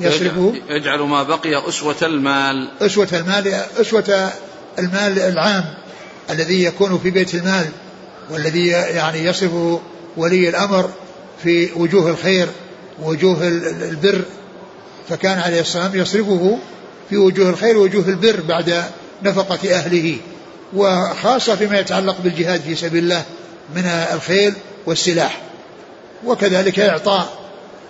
[0.00, 0.52] يصرفه.
[0.68, 2.68] يجعل ما بقي أسوة المال.
[2.80, 4.30] أسوة المال أسوة
[4.78, 5.64] المال العام
[6.30, 7.66] الذي يكون في بيت المال.
[8.30, 9.80] والذي يعني يصف
[10.16, 10.90] ولي الأمر
[11.42, 12.48] في وجوه الخير
[13.02, 14.22] ووجوه البر.
[15.08, 16.58] فكان عليه السلام يصرفه
[17.10, 18.84] في وجوه الخير ووجوه البر بعد
[19.22, 20.16] نفقة أهله.
[20.74, 23.24] وخاصة فيما يتعلق بالجهاد في سبيل الله
[23.76, 24.54] من الخيل
[24.86, 25.40] والسلاح.
[26.24, 27.28] وكذلك إعطاء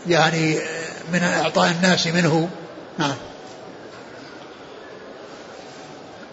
[0.09, 0.59] يعني
[1.13, 2.49] من إعطاء الناس منه.
[2.99, 3.15] نعم.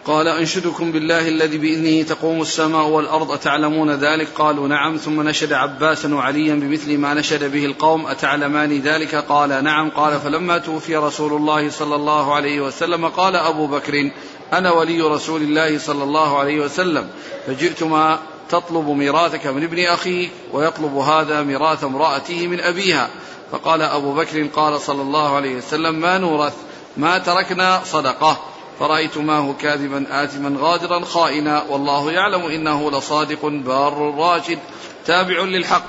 [0.06, 4.98] قال أنشدكم بالله الذي بإذنه تقوم السماء والأرض أتعلمون ذلك؟ قالوا نعم.
[4.98, 9.90] ثم نشد عباسا وعليا بمثل ما نشد به القوم أتعلمان ذلك؟ قال نعم.
[9.90, 14.12] قال فلما توفي رسول الله صلى الله عليه وسلم قال أبو بكر
[14.54, 17.08] أنا ولي رسول الله صلى الله عليه وسلم
[17.48, 23.10] فجئت ما تطلب ميراثك من ابن أخيك ويطلب هذا ميراث امرأته من أبيها.
[23.52, 26.54] فقال أبو بكر قال صلى الله عليه وسلم ما نورث
[26.98, 28.38] ما تركنا صدقة.
[28.82, 31.64] فرأيتماه كاذبا آثما غادرا خائنا.
[31.70, 34.60] والله يعلم إنه لصادق بار راشد
[35.06, 35.84] تابع للحق.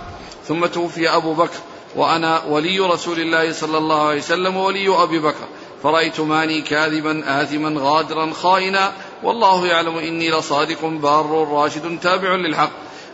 [0.48, 1.56] ثم توفي أبو بكر
[1.96, 5.48] وأنا ولي رسول الله صلى الله عليه وسلم وولي أبي بكر.
[5.82, 8.92] فرأيتماني كاذبا آثما غادرا خائنا.
[9.22, 12.70] والله يعلم إني لصادق بار راشد تابع للحق.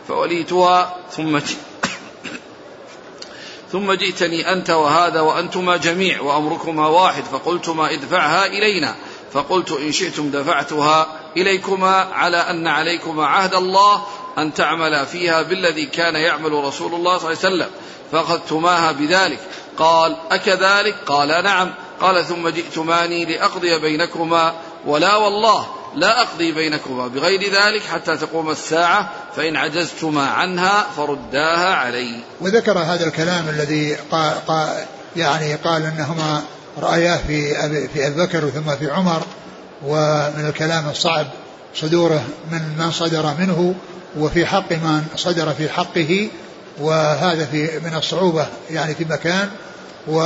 [0.07, 1.39] فوليتها ثم
[3.71, 7.23] ثم جئتني أنت وهذا وأنتما جميع وأمركما واحد.
[7.23, 8.95] فقلتما ادفعها إلينا.
[9.33, 14.03] فقلت إن شئتم دفعتها إليكما على أن عليكما عهد الله
[14.37, 17.69] أن تعملا فيها بالذي كان يعمل رسول الله صلى الله عليه وسلم
[18.11, 19.39] فأخذتماها بذلك.
[19.77, 21.73] قال أكذلك؟ قال نعم.
[22.01, 24.53] قال ثم جئتماني لأقضي بينكما
[24.85, 32.19] ولا والله لا أقضي بينكما بغير ذلك حتى تقوم الساعة فإن عجزتما عنها فرداها علي.
[32.41, 36.43] وذكر هذا الكلام الذي قال, قال يعني قال أنهما
[36.77, 39.23] رأياه في أبي, في أبي بكر ثم في عمر
[39.85, 41.27] ومن الكلام الصعب
[41.75, 43.75] صدوره من من صدر منه
[44.19, 46.29] وفي حق من صدر في حقه
[46.79, 49.49] وهذا في من الصعوبة يعني في مكان
[50.07, 50.21] و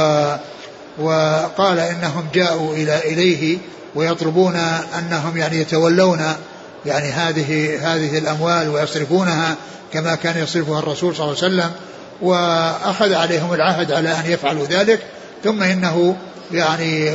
[1.00, 3.58] وقال إنهم جاءوا إلى إليه
[3.96, 4.56] ويطلبون
[5.00, 6.22] أنهم يعني يتولون
[6.86, 9.56] يعني هذه هذه الأموال ويصرفونها
[9.94, 11.72] كما كان يصرفها الرسول صلى الله عليه وسلم
[12.22, 15.00] وأخذ عليهم العهد على أن يفعلوا ذلك
[15.44, 16.16] ثم إنه
[16.52, 17.12] يعني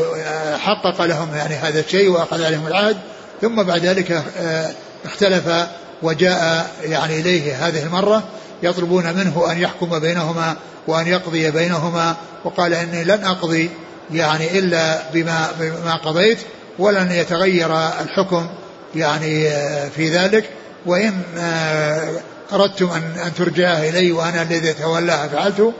[0.56, 2.96] حقق لهم يعني هذا الشيء وأخذ عليهم العهد.
[3.40, 4.70] ثم بعد ذلك آه،
[5.04, 5.66] اختلف
[6.02, 8.22] وجاء يعني إليه هذه المرة
[8.62, 12.16] يطلبون منه أن يحكم بينهما وأن يقضي بينهما.
[12.44, 13.70] وقال إني لن أقضي
[14.12, 16.38] يعني إلا بما بما قضيت
[16.78, 18.46] ولن يتغير الحكم
[18.94, 20.50] يعني آه، في ذلك.
[20.86, 22.08] وإن آه،
[22.52, 25.72] أردتم أن أن ترجعها إلي وأنا الذي أتولاها فعلته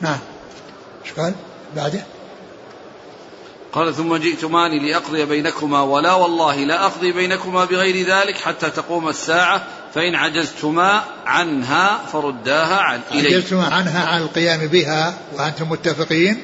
[0.00, 0.18] نعم.
[1.04, 1.32] إيش قال
[1.76, 2.00] بعده.
[3.72, 9.66] قال ثم جئتماني لأقضي بينكما ولا والله لا أقضي بينكما بغير ذلك حتى تقوم الساعة
[9.94, 13.34] فإن عجزتما عنها فرداها عن إلي.
[13.34, 16.42] عجزتما عنها عن القيام بها وأنتم متفقين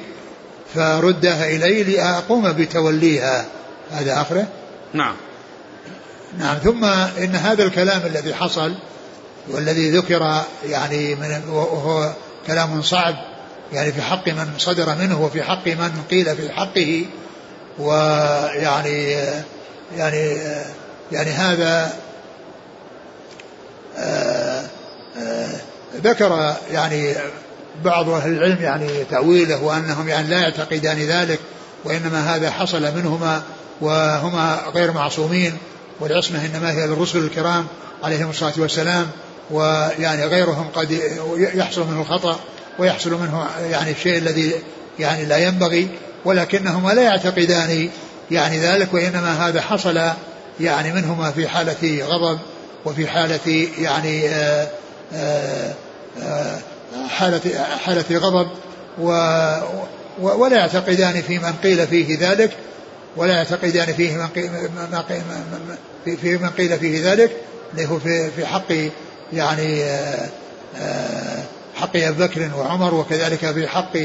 [0.75, 3.45] فردها إلي لأقوم بتوليها.
[3.91, 4.47] هذا آخره؟
[4.93, 5.15] نعم.
[6.37, 6.57] نعم.
[6.57, 6.85] ثم
[7.23, 8.75] إن هذا الكلام الذي حصل
[9.47, 12.13] والذي ذكر يعني من وهو
[12.47, 13.15] كلام صعب
[13.73, 17.05] يعني في حق من صدر منه وفي حق من قيل في حقه.
[17.79, 19.15] ويعني
[19.97, 20.37] يعني
[21.11, 21.93] يعني هذا
[25.95, 27.13] ذكر يعني
[27.83, 31.39] بعض أهل العلم يعني تأويله وأنهم يعني لا يعتقدان ذلك
[31.85, 33.41] وإنما هذا حصل منهما
[33.81, 35.57] وهما غير معصومين
[35.99, 37.67] والعصمة إنما هي للرسل الكرام
[38.03, 39.07] عليهم الصلاة والسلام
[39.51, 40.99] ويعني غيرهم قد
[41.37, 42.39] يحصل منه الخطأ.
[42.79, 44.53] ويحصل منه يعني الشيء الذي
[44.99, 45.89] يعني لا ينبغي
[46.25, 47.89] ولكنهما لا يعتقدان
[48.31, 49.99] يعني ذلك وإنما هذا حصل
[50.59, 52.39] يعني منهما في حالة غضب
[52.85, 54.67] وفي حالة يعني آه،
[55.13, 55.73] آآ
[56.23, 56.57] آه،
[57.09, 57.41] حالة
[57.85, 58.47] حالة غضب
[58.99, 59.11] و
[60.21, 62.51] ولا يعتقدان في من قيل فيه ذلك
[63.17, 64.49] ولا يعتقدان فيه من قيل
[66.17, 67.31] في من قيل فيه ذلك
[67.73, 67.99] اللي هو
[68.35, 68.73] في حق
[69.33, 70.29] يعني آآ
[70.77, 71.43] آه،
[71.81, 73.97] حق أبي بكر وعمر وكذلك في حق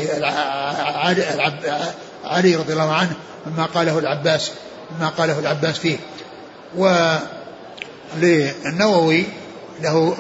[2.25, 3.13] علي رضي الله عنه
[3.47, 4.51] مما قاله العباس
[4.99, 5.97] مما قاله العباس فيه.
[8.17, 9.25] وللنووي
[9.83, 10.17] له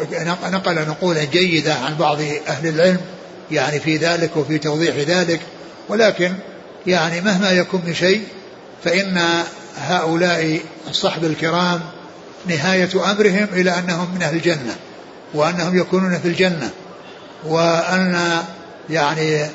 [0.52, 3.00] نقل نقولا جيدة عن بعض أهل العلم
[3.50, 5.40] يعني في ذلك وفي توضيح ذلك
[5.88, 6.34] ولكن
[6.86, 8.22] يعني مهما يكون من شيء
[8.84, 9.24] فإن
[9.78, 11.80] هؤلاء الصحب الكرام
[12.46, 14.76] نهاية أمرهم إلى أنهم من أهل الجنة
[15.34, 16.70] وأنهم يكونون في الجنة.
[17.46, 18.42] وأن
[18.90, 19.46] يعني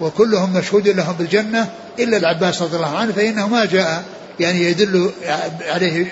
[0.00, 4.04] وكلهم مشهود لهم بالجنة إلا العباس رضي الله عنه فإنه ما جاء
[4.40, 5.10] يعني يدل
[5.68, 6.06] عليه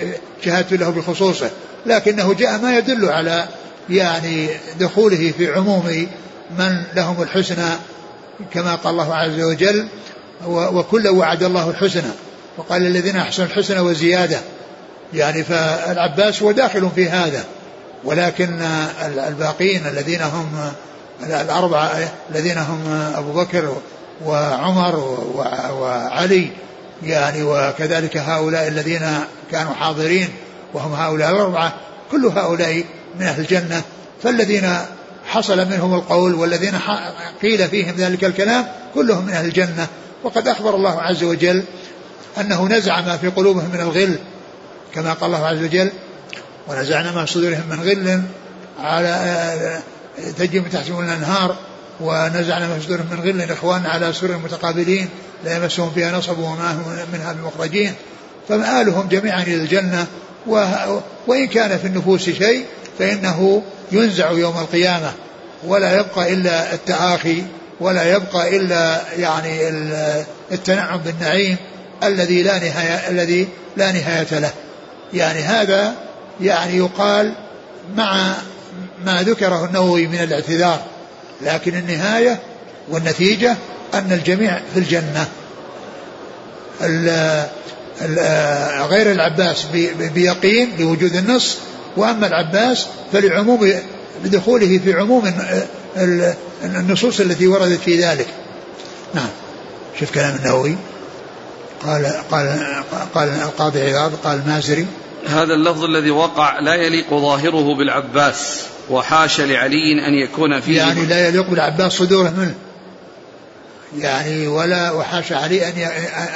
[0.44, 1.50] شهادة له بخصوصه
[1.86, 3.48] لكنه جاء ما يدل على
[3.90, 4.48] يعني
[4.80, 6.06] دخوله في عموم
[6.58, 7.68] من لهم الحسنى
[8.52, 9.86] كما قال الله عز وجل
[10.46, 12.10] وكل وعد الله الحسنى.
[12.58, 14.38] وقال الذين أحسنوا الحسنى وزيادة.
[15.14, 17.44] يعني فالعباس هو داخل في هذا
[18.04, 18.60] ولكن
[19.28, 20.72] الباقين الذين هم
[21.22, 23.76] الأربعة الذين هم أبو بكر
[24.24, 24.96] وعمر
[25.80, 26.50] وعلي
[27.02, 29.06] يعني وكذلك هؤلاء الذين
[29.50, 30.28] كانوا حاضرين
[30.74, 31.74] وهم هؤلاء الأربعة
[32.10, 32.84] كل هؤلاء
[33.20, 33.82] من أهل الجنة.
[34.22, 34.76] فالذين
[35.26, 36.78] حصل منهم القول والذين
[37.42, 39.86] قيل فيهم ذلك الكلام كلهم من أهل الجنة.
[40.24, 41.62] وقد أخبر الله عز وجل
[42.40, 44.18] أنه نزع ما في قلوبهم من الغل
[44.94, 45.90] كما قال الله عز وجل
[46.68, 48.22] ونزعنا ما صدورهم من غل
[48.80, 49.80] على
[50.38, 51.56] تجري من تحتهم الأنهار
[52.00, 52.78] ونزعنا ما
[53.10, 53.50] من غل.
[53.52, 55.08] إخوان على سر متقابلين
[55.44, 57.94] لا يمسهم فيها نصب وما هم منها بمخرجين.
[58.48, 60.06] فمآلهم جميعا إلى الجنة.
[61.26, 62.64] وإن كان في النفوس شيء
[62.98, 65.12] فإنه ينزع يوم القيامة.
[65.64, 67.42] ولا يبقى إلا التآخي.
[67.80, 69.68] ولا يبقى إلا يعني
[70.52, 71.56] التنعم بالنعيم
[72.02, 74.50] الذي لا نهاية الذي لا نهاية له.
[75.14, 75.94] يعني هذا
[76.40, 77.34] يعني يقال
[77.96, 78.34] مع
[79.06, 80.80] ما ذكره النووي من الاعتذار
[81.42, 82.40] لكن النهاية
[82.88, 83.56] والنتيجة
[83.94, 85.28] أن الجميع في الجنة.
[88.88, 89.66] غير العباس
[90.14, 91.56] بيقين لوجود النص
[91.96, 93.72] وأما العباس فلعموم
[94.24, 95.32] لدخوله في عموم
[96.64, 98.26] النصوص التي وردت في ذلك.
[99.14, 99.28] نعم.
[100.00, 100.76] شوف كلام النووي.
[101.82, 102.74] قال قال
[103.14, 104.86] قال القاضي عياض قال المازري
[105.26, 108.62] هذا اللفظ الذي وقع لا يليق ظاهره بالعباس.
[108.90, 110.76] وحاش لعلي أن يكون فيه.
[110.76, 112.54] يعني لا يليق بالعباس صدوره منه.
[113.98, 115.78] يعني ولا وحاش علي أن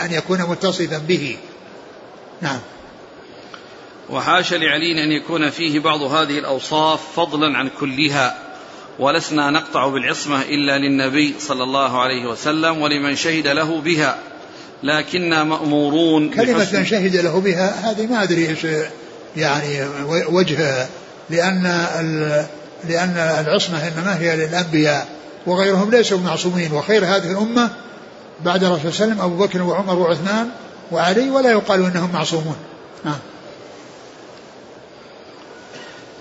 [0.05, 1.37] أن يكون متصفا به.
[2.41, 2.59] نعم.
[4.11, 8.39] وحاش لعلي أن يكون فيه بعض هذه الأوصاف فضلا عن كلها.
[8.99, 14.19] ولسنا نقطع بالعصمة إلا للنبي صلى الله عليه وسلم ولمن شهد له بها.
[14.83, 18.67] لكننا مأمورون كلمة من شهد له بها هذه ما أدري إيش
[19.37, 19.87] يعني
[20.29, 20.89] وجهها
[21.31, 21.63] لأن
[22.85, 25.09] لأن العصمة إنما هي للأنبياء
[25.47, 27.71] وغيرهم ليسوا معصومين وخير هذه الأمة
[28.45, 30.49] بعد الرسول صلى الله عليه وسلم أبو بكر وعمر وعثمان
[30.93, 32.57] وعلي ولا يقال إنهم معصومون.
[33.05, 33.19] نعم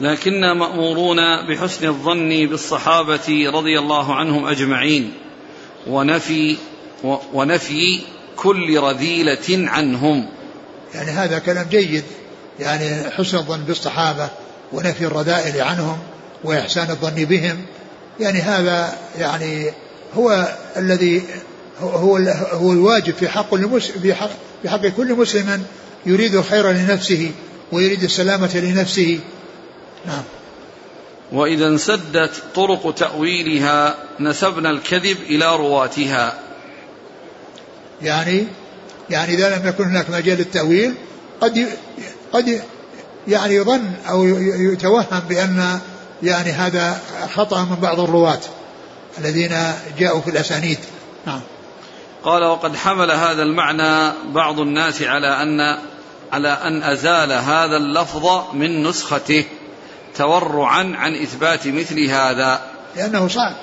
[0.02, 1.18] لكنا مأمورون
[1.50, 5.14] بحسن الظن بالصحابة رضي الله عنهم أجمعين
[5.88, 6.58] ونفي
[7.34, 8.02] ونفي
[8.36, 10.30] كل رذيلة عنهم.
[10.94, 12.04] يعني هذا كلام جيد.
[12.60, 14.30] يعني حسن الظن بالصحابة
[14.74, 15.98] ونفي الرذائل عنهم
[16.44, 17.66] وإحسان الظن بهم.
[18.20, 19.72] يعني هذا يعني
[20.18, 21.24] هو الذي
[21.82, 22.18] هو
[22.52, 23.56] هو الواجب في حق
[24.02, 24.30] في حق
[24.62, 25.64] في حق كل مسلم
[26.06, 27.32] يريد الخير لنفسه
[27.72, 29.20] ويريد السلامة لنفسه.
[30.06, 30.24] نعم.
[31.32, 36.40] وإذا انسدت طرق تأويلها نسبنا الكذب إلى رواتها.
[38.02, 38.48] يعني
[39.10, 40.94] يعني إذا لم يكن هناك مجال للتأويل
[41.42, 41.68] قد
[42.34, 42.62] قد
[43.28, 44.24] يعني يظن أو
[44.74, 45.80] يتوهم بأن
[46.24, 47.02] يعني هذا
[47.36, 48.40] خطأ من بعض الرواة
[49.18, 50.78] الذين جاءوا في الأسانيد.
[51.26, 51.42] نعم.
[52.24, 55.80] قال وقد حمل هذا المعنى بعض الناس على أن
[56.32, 59.46] على أن أزال هذا اللفظ من نسخته
[60.16, 62.62] تورعا عن إثبات مثل هذا.
[62.96, 63.56] لأنه صعب.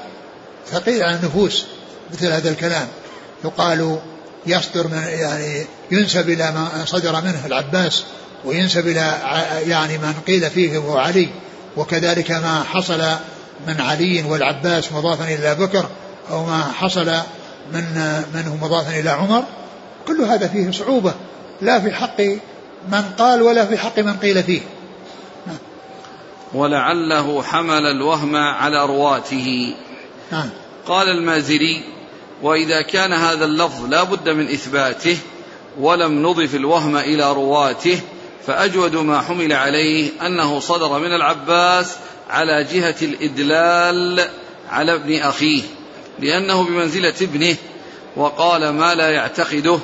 [0.66, 1.64] ثقيل على النفوس
[2.12, 2.88] مثل هذا الكلام.
[3.44, 3.98] يقال
[4.46, 8.04] يصدر من يعني ينسب إلى ما صدر منه العباس.
[8.44, 9.18] وينسب إلى
[9.66, 11.28] يعني من قيل فيه هو علي
[11.76, 13.02] وكذلك ما حصل
[13.66, 15.86] من علي والعباس مضافا إلى بكر
[16.30, 17.06] أو ما حصل
[17.72, 17.84] من
[18.34, 19.44] منه مضافا إلى عمر
[20.08, 21.14] كل هذا فيه صعوبة
[21.60, 22.20] لا في حق
[22.88, 24.60] من قال ولا في حق من قيل فيه.
[26.54, 29.74] ولعله حمل الوهم على رواته.
[30.32, 30.50] نعم.
[30.86, 31.84] قال المازري
[32.42, 35.18] وإذا كان هذا اللفظ لا بد من إثباته
[35.80, 38.00] ولم نضف الوهم إلى رواته
[38.46, 41.96] فأجود ما حمل عليه أنه صدر من العباس
[42.30, 44.28] على جهة الإدلال
[44.70, 45.62] على ابن أخيه
[46.18, 47.56] لأنه بمنزلة ابنه
[48.16, 49.78] وقال ما لا يعتقده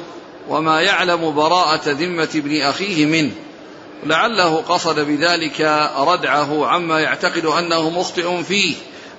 [0.48, 3.32] وما يعلم براءة ذمة ابن أخيه منه.
[4.06, 5.60] لعله قصد بذلك
[5.98, 8.74] ردعه عما يعتقد أنه مخطئ فيه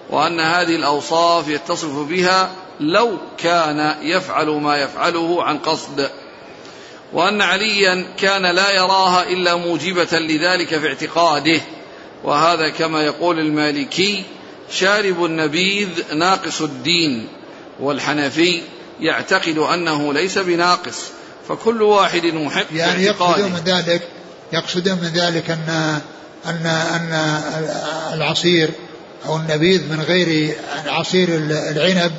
[0.09, 6.09] وأن هذه الأوصاف يتصف بها لو كان يفعل ما يفعله عن قصد.
[7.13, 11.61] وأن عليا كان لا يراها إلا موجبة لذلك في اعتقاده.
[12.23, 14.23] وهذا كما يقول المالكي
[14.71, 17.27] شارب النبيذ ناقص الدين
[17.79, 18.61] والحنفي
[18.99, 20.97] يعتقد أنه ليس بناقص
[21.47, 24.01] فكل واحد محق يعني يقصد من ذلك
[24.53, 26.01] يقصد من ذلك أن
[26.45, 27.41] أن أن
[28.13, 28.69] العصير
[29.25, 32.11] أو النبيذ من غير عصير العنب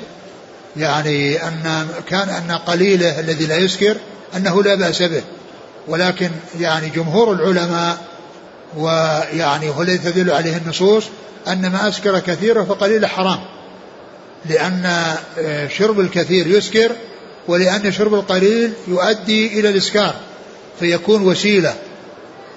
[0.77, 3.97] يعني أن كان أن قليله الذي لا يسكر
[4.37, 5.23] أنه لا بأس به.
[5.89, 6.31] ولكن
[6.61, 7.99] يعني جمهور العلماء
[8.77, 11.05] ويعني هو الذي تدل عليه النصوص
[11.49, 13.41] أن ما أسكر كثيرا فقليله حرام.
[14.51, 16.93] لأن آه، شرب الكثير يسكر
[17.49, 20.15] ولأن شرب القليل يؤدي إلى الإسكار
[20.81, 21.75] فيكون وسيلة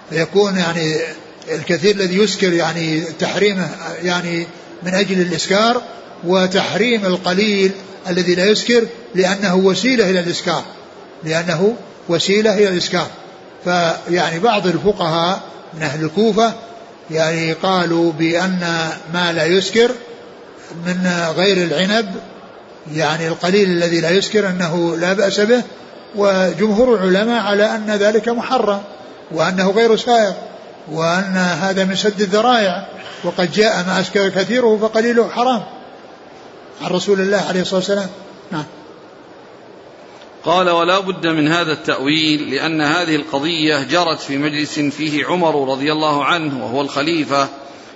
[0.10, 0.96] فيكون يعني
[1.52, 3.70] الكثير الذي يسكر يعني تحريمه
[4.04, 4.48] يعني
[4.84, 5.82] من أجل الإسكار
[6.24, 7.72] وتحريم القليل
[8.10, 8.84] الذي لا يسكر
[9.16, 10.64] لأنه وسيلة إلى الإسكار.
[11.26, 11.76] لأنه
[12.10, 13.08] وسيلة إلى الإسكار
[13.64, 15.42] فيعني بعض الفقهاء
[15.74, 16.54] من أهل الكوفة
[17.12, 19.92] يعني قالوا بأن ما لا يسكر
[20.86, 22.16] من غير العنب
[22.94, 25.64] يعني القليل الذي لا يسكر أنه لا بأس به
[26.16, 28.82] وجمهور العلماء على أن ذلك محرم
[29.32, 30.34] وأنه غير سائغ
[30.92, 32.88] وأن هذا من سد الذرائع
[33.24, 35.64] وقد جاء ما أسكر كثيره فقليله حرام.
[36.82, 38.10] عن رسول الله عليه الصلاة والسلام.
[38.52, 38.64] نعم.
[40.46, 45.92] قال ولا بد من هذا التأويل لأن هذه القضية جرت في مجلس فيه عمر رضي
[45.92, 47.48] الله عنه وهو الخليفة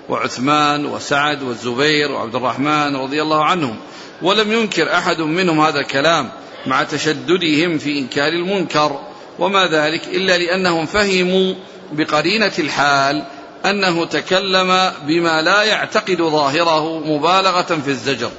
[0.09, 3.75] وعثمان وسعد والزبير وعبد الرحمن رضي الله عنهم.
[4.21, 6.29] ولم ينكر أحد منهم هذا الكلام
[6.65, 8.99] مع تشددهم في إنكار المنكر
[9.39, 11.53] وما ذلك إلا لأنهم فهموا
[11.91, 13.23] بقرينة الحال
[13.65, 18.31] أنه تكلم بما لا يعتقد ظاهره مبالغة في الزجر.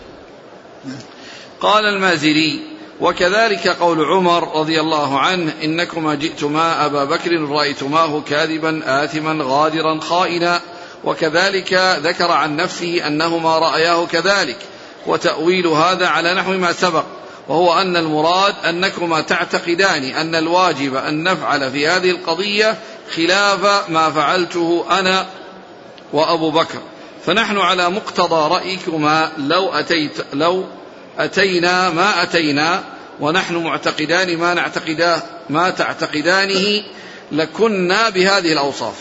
[1.60, 2.69] قال المازري
[3.00, 10.60] وكذلك قول عمر رضي الله عنه إنكما جئتما أبا بكر رأيتماه كاذبا آثما غادرا خائنا
[11.04, 11.72] وكذلك
[12.02, 14.56] ذكر عن نفسه أنهما رأياه كذلك
[15.06, 17.04] وتأويل هذا على نحو ما سبق
[17.48, 22.78] وهو أن المراد أنكما تعتقدان أن الواجب أن نفعل في هذه القضية
[23.16, 25.26] خلاف ما فعلته أنا
[26.12, 26.78] وأبو بكر
[27.26, 30.64] فنحن على مقتضى رأيكما لو أتيت لو
[31.18, 32.82] أتينا ما أتينا
[33.20, 36.82] ونحن معتقدان ما نعتقداه ما تعتقدانه
[37.32, 38.94] لكنا بهذه الأوصاف.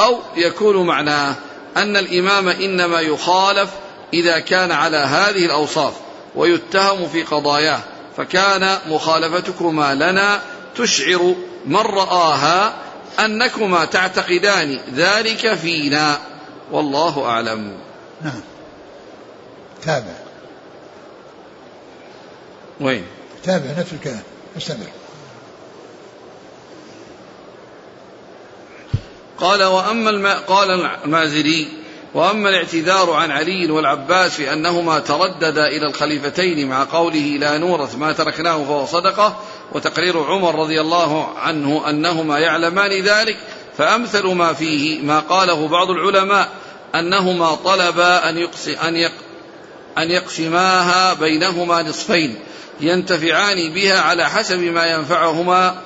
[0.00, 1.34] أو يكون معناه
[1.76, 3.70] أن الإمام إنما يخالف
[4.14, 5.92] إذا كان على هذه الأوصاف
[6.34, 7.80] ويتهم في قضاياه.
[8.16, 10.40] فكان مخالفتكما لنا
[10.76, 11.34] تشعر
[11.66, 12.74] من رآها
[13.24, 16.18] أنكما تعتقدان ذلك فينا.
[16.72, 17.72] والله أعلم.
[18.22, 18.40] نعم.
[19.84, 20.29] تابع.
[22.80, 23.04] وين؟
[23.44, 24.22] تابع نفس الكلام
[24.56, 24.86] استمر
[29.38, 30.26] قال وأما الم...
[30.26, 31.68] قال المازري
[32.14, 38.12] وأما الاعتذار عن علي والعباس في أنهما ترددا إلى الخليفتين مع قوله لا نورث ما
[38.12, 39.36] تركناه فهو صدقة
[39.72, 43.36] وتقرير عمر رضي الله عنه أنهما يعلمان ذلك
[43.78, 46.48] فأمثل ما فيه ما قاله بعض العلماء
[46.94, 49.12] أنهما طلبا أن, يقسم أن, يق
[49.98, 52.38] أن يقسماها بينهما نصفين.
[52.80, 55.76] ينتفعان بها على حسب ما ينفعهما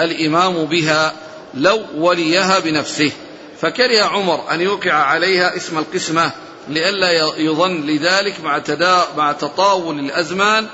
[0.00, 1.12] الإمام بها
[1.54, 3.12] لو وليها بنفسه.
[3.60, 6.30] فكره عمر أن يوقع عليها اسم القسمة
[6.68, 10.66] لئلا يظن لذلك مع, تدا مع تطاول الأزمان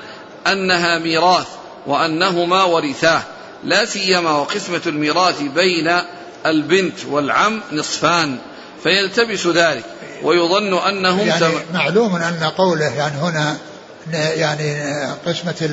[0.47, 1.47] أنها ميراث
[1.87, 3.21] وأنهما ورثاه.
[3.63, 5.91] لا سيما وقسمة الميراث بين
[6.45, 8.37] البنت والعم نصفان
[8.83, 9.83] فيلتبس ذلك
[10.23, 13.57] ويظن أنهم يعني معلوم أن قوله يعني هنا
[14.13, 14.75] يعني
[15.25, 15.69] قسمة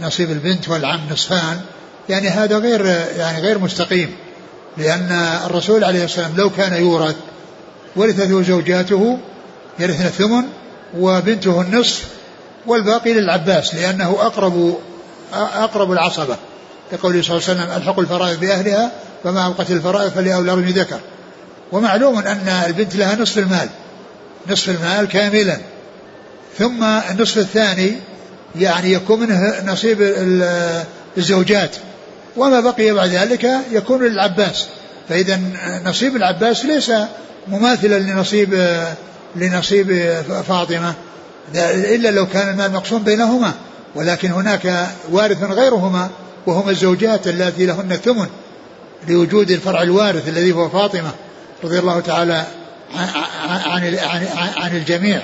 [0.00, 1.60] نصيب البنت والعم نصفان
[2.08, 2.86] يعني هذا غير
[3.16, 4.16] يعني غير مستقيم
[4.76, 5.12] لأن
[5.46, 7.16] الرسول عليه السلام لو كان يورث
[7.96, 9.18] ورثته زوجاته
[9.78, 10.44] يرثن الثمن
[10.98, 12.04] وبنته النصف
[12.66, 14.78] والباقي للعباس لأنه أقرب
[15.32, 16.36] أقرب العصبة.
[16.92, 18.92] لقوله صلى الله عليه وسلم ألحق الفرائض بأهلها
[19.24, 21.00] فما أبقت الفرائض فلأولى رجل ذكر.
[21.72, 23.68] ومعلوم أن البنت لها نصف المال
[24.48, 25.58] نصف المال كاملا.
[26.60, 27.92] ثم النصف الثاني
[28.56, 29.96] يعني يكون منه نصيب
[31.18, 31.76] الزوجات.
[32.36, 34.66] وما بقي بعد ذلك يكون للعباس.
[35.08, 35.40] فإذا
[35.84, 36.92] نصيب العباس ليس
[37.48, 38.76] مماثلا لنصيب
[39.36, 40.14] لنصيب
[40.48, 40.94] فاطمة.
[41.54, 43.52] إلا لو كان المال مقسوم بينهما.
[43.94, 46.10] ولكن هناك وارث غيرهما
[46.46, 48.26] وهما الزوجات اللاتي لهن الثمن
[49.08, 51.10] لوجود الفرع الوارث الذي هو فاطمة
[51.64, 52.46] رضي الله تعالى
[53.66, 55.22] عن عن عن الجميع.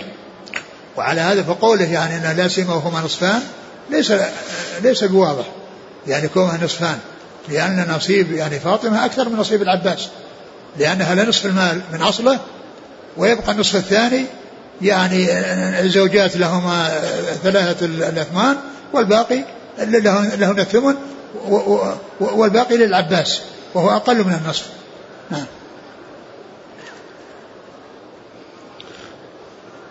[0.97, 3.41] وعلى هذا فقوله يعني لا سيما وهما نصفان
[3.91, 4.13] ليس
[4.83, 5.45] ليس بواضح
[6.07, 6.99] يعني كونها نصفان
[7.49, 10.09] لأن نصيب يعني فاطمة أكثر من نصيب العباس
[10.79, 12.39] لأنها لنصف المال من أصله
[13.17, 14.25] ويبقى النصف الثاني
[14.83, 15.27] يعني
[15.81, 17.01] الزوجات لهما
[17.43, 18.57] ثلاثة الأثمان
[18.93, 19.41] والباقي
[19.79, 20.95] لهن الثمن
[22.21, 23.41] والباقي للعباس
[23.75, 24.67] وهو أقل من النصف.
[25.31, 25.45] نعم.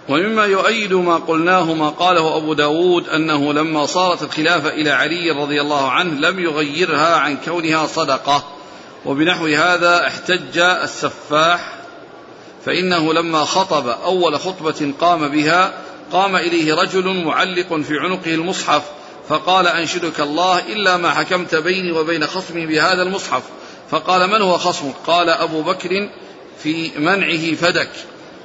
[0.09, 5.61] ومما يؤيد ما قلناه ما قاله أبو داود أنه لما صارت الخلافة إلى علي رضي
[5.61, 8.43] الله عنه لم يغيرها عن كونها صدقة.
[9.05, 11.75] وبنحو هذا احتج السفاح
[12.65, 15.73] فإنه لما خطب أول خطبة قام بها
[16.11, 18.83] قام إليه رجل معلق في عنقه المصحف
[19.29, 23.43] فقال أنشدك الله إلا ما حكمت بيني وبين خصمي بهذا المصحف.
[23.91, 26.09] فقال من هو خصمك؟ قال أبو بكر
[26.63, 27.89] في منعه فدك.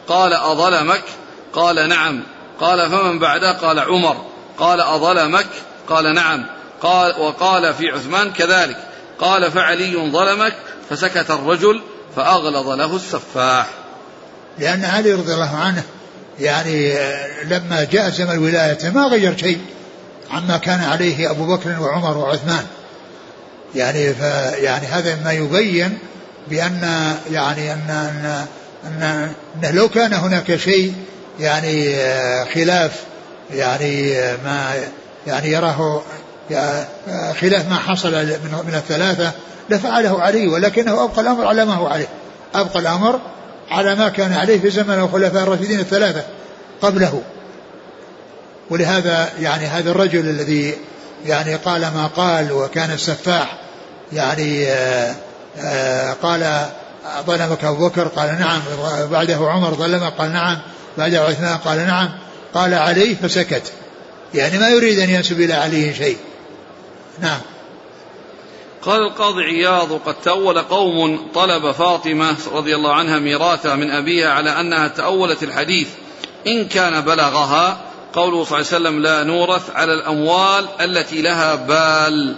[0.09, 1.05] قال أظلمك؟
[1.53, 2.23] قال نعم.
[2.61, 4.25] قال فمن بعده؟ قال عمر.
[4.59, 5.47] قال أظلمك؟
[5.89, 6.47] قال نعم.
[6.83, 8.77] قال وقال في عثمان كذلك.
[9.19, 10.55] قال فعلي ظلمك
[10.91, 11.83] فسكت الرجل
[12.17, 13.67] فأغلظ له السفاح.
[14.59, 15.83] لأن علي رضي الله عنه
[16.41, 16.95] يعني
[17.45, 19.61] لما جاء زمن ولايته ما غير شيء
[20.31, 22.67] عما كان عليه أبو بكر وعمر وعثمان.
[23.75, 24.15] يعني
[24.59, 25.99] يعني هذا ما يبين
[26.49, 28.47] بأن يعني أن أن,
[28.85, 29.33] أن,
[29.65, 30.95] أن لو كان هناك شيء
[31.41, 31.95] يعني
[32.55, 32.93] خلاف
[33.51, 34.13] يعني
[34.45, 34.75] ما
[35.27, 36.03] يعني يراه
[37.41, 38.13] خلاف ما حصل
[38.67, 39.33] من الثلاثة
[39.71, 42.09] لفعله علي ولكنه أبقى الأمر على ما هو عليه.
[42.55, 43.21] أبقى الأمر
[43.71, 46.23] على ما كان عليه في زمن الخلفاء الراشدين الثلاثة
[46.83, 47.23] قبله.
[48.71, 50.75] ولهذا يعني هذا الرجل الذي
[51.27, 53.59] يعني قال ما قال وكان السفاح
[54.13, 54.67] يعني
[56.23, 56.67] قال
[57.27, 58.61] ظلمك أبو بكر؟ قال نعم.
[59.11, 60.59] بعده عمر ظلمك قال نعم.
[60.99, 62.09] بعده عثمان قال نعم
[62.55, 63.73] قال علي فسكت.
[64.35, 66.19] يعني ما يريد أن ينسب إلى علي شيء.
[67.21, 67.41] نعم.
[68.83, 74.61] قال القاضي عياض قد تأول قوم طلب فاطمة رضي الله عنها ميراثها من أبيها على
[74.61, 75.89] أنها تأولت الحديث.
[76.47, 77.81] إن كان بلغها
[78.13, 82.37] قوله صلى الله عليه وسلم لا نورث على الأموال التي لها بال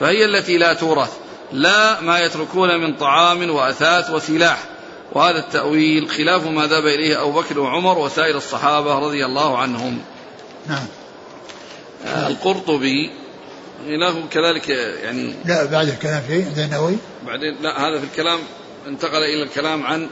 [0.00, 1.10] فهي التي لا تورث.
[1.52, 4.71] لا ما يتركون من طعام وأثاث وسلاح.
[5.14, 9.98] وهذا التأويل خلاف ما ذهب إليه أبو بكر وعمر وسائر الصحابة رضي الله عنهم.
[10.68, 10.86] نعم.
[12.06, 13.10] آه القرطبي
[13.86, 16.96] له كذلك يعني لا بعد الكلام فيه عند النووي.
[17.26, 18.38] بعدين لا هذا في الكلام
[18.86, 20.08] انتقل إلى الكلام عن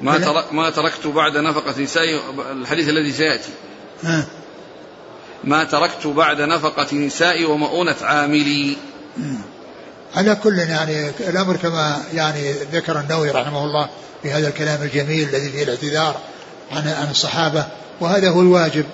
[0.00, 2.20] ما ترك ما تركت بعد نفقة نسائي
[2.52, 3.50] الحديث الذي سيأتي.
[4.02, 4.26] ها.
[5.44, 8.76] ما تركت بعد نفقة نسائي ومؤونة عاملي.
[10.14, 13.88] على كل يعني الأمر كما يعني ذكر النووي رحمه الله
[14.22, 16.20] في هذا الكلام الجميل الذي فيه الاعتذار
[16.72, 17.66] عن عن الصحابة
[18.00, 18.84] وهذا هو الواجب.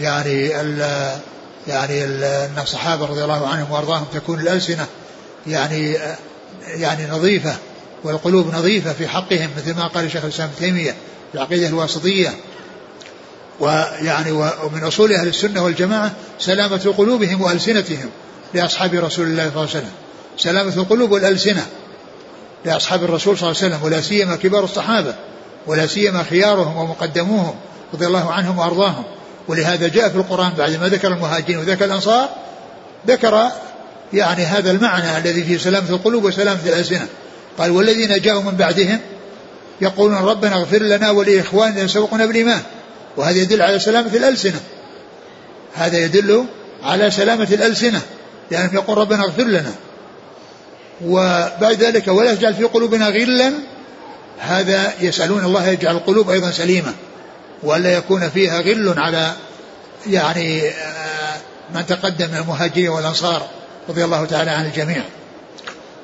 [0.00, 0.78] يعني ال
[1.68, 4.86] يعني ال أن الصحابة رضي الله عنهم وأرضاهم تكون الألسنة.
[5.46, 5.98] يعني
[6.66, 7.56] يعني نظيفة
[8.04, 10.22] والقلوب نظيفة في حقهم مثل ما قال شيخ
[10.58, 10.90] تيمية
[11.32, 12.34] في العقيدة الواسطية.
[13.60, 18.10] ويعني ومن أصول أهل السنة والجماعة سلامة قلوبهم وألسنتهم
[18.54, 20.05] لأصحاب رسول الله صلى الله عليه وسلم.
[20.36, 21.66] سلامة القلوب والألسنة
[22.64, 25.14] لأصحاب الرسول صلى الله عليه وسلم ولا سيما كبار الصحابة
[25.66, 27.54] ولا سيما خيارهم ومقدموهم
[27.94, 29.04] رضي الله عنهم وأرضاهم.
[29.48, 32.28] ولهذا جاء في القرآن بعد ما ذكر المهاجرين وذكر الأنصار
[33.06, 33.48] ذكر
[34.12, 37.06] يعني هذا المعنى الذي فيه سلامة القلوب وسلامة الألسنة.
[37.58, 39.00] قال والذين جاءوا من بعدهم
[39.80, 42.62] يقولون ربنا اغفر لنا ولإخواننا سبقنا بالإيمان
[43.16, 44.60] وهذا يدل على سلامة الألسنة.
[45.74, 46.44] هذا يدل
[46.82, 48.00] على سلامة الألسنة
[48.50, 49.72] لأنهم يقول ربنا اغفر لنا
[51.04, 53.52] وبعد ذلك ولا يجعل في قلوبنا غلا
[54.38, 56.92] هذا يسألون الله يجعل القلوب أيضا سليمة
[57.62, 59.32] وألا يكون فيها غل على
[60.06, 61.36] يعني آه،
[61.74, 63.46] من تقدم من المهاجرين والأنصار
[63.88, 65.02] رضي الله تعالى عن الجميع.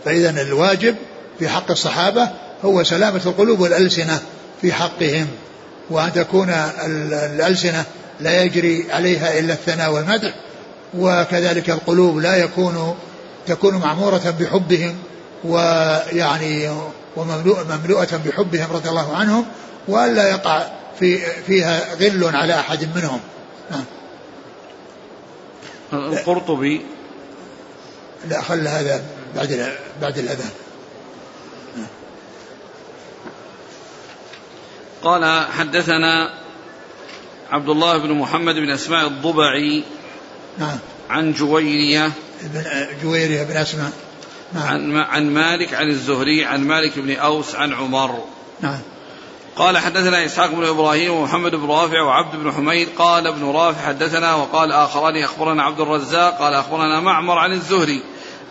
[0.05, 0.97] فإذا الواجب
[1.39, 2.31] في حق الصحابة
[2.65, 4.21] هو سلامة القلوب والألسنة
[4.63, 5.27] في حقهم
[5.91, 6.51] وأن تكون
[7.35, 7.85] الألسنة
[8.21, 10.35] لا يجري عليها إلا الثناء والمدح
[10.99, 12.97] وكذلك القلوب لا يكون
[13.47, 14.99] تكون معمورة بحبهم
[15.45, 16.71] ويعني
[17.17, 19.47] ومملوءة بحبهم رضي الله عنهم
[19.89, 20.67] وألا يقع
[20.99, 23.21] في فيها غل على أحد منهم.
[23.71, 23.85] نعم.
[25.93, 26.87] القرطبي.
[28.29, 29.03] لا خل هذا
[29.37, 30.51] بعد بعد الأذان.
[35.03, 36.31] قال حدثنا
[37.51, 39.85] عبد الله بن محمد بن أسماء الضبعي
[40.59, 40.79] نعم.
[41.11, 42.13] عن جويرية
[42.43, 43.93] بن جويرية بن أسماء.
[44.55, 44.67] نعم.
[44.67, 48.25] عن عن مالك عن الزهري عن مالك بن أوس عن عمر.
[48.61, 48.79] نعم.
[49.57, 52.89] قال حدثنا إسحاق بن إبراهيم ومحمد بن رافع وعبد بن حميد.
[52.99, 56.39] قال ابن رافع حدثنا وقال آخران أخبرنا عبد الرزاق.
[56.39, 58.03] قال أخبرنا معمر عن الزهري.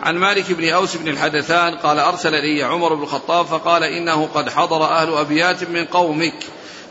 [0.02, 4.48] عن مالك بن أوس بن الحدثان قال أرسل لي عمر بن الخطاب فقال إنه قد
[4.48, 6.44] حضر أهل أبيات من قومك.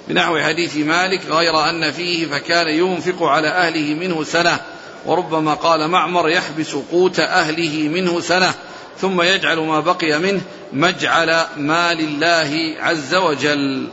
[0.07, 4.59] بنحو حديث مالك غير أن فيه فكان ينفق على أهله منه سنة.
[5.05, 8.53] وربما قال معمر يحبس قوت أهله منه سنة
[9.01, 10.41] ثم يجعل ما بقي منه
[10.73, 13.87] مجعل مال الله عز وجل.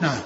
[0.00, 0.20] نعم.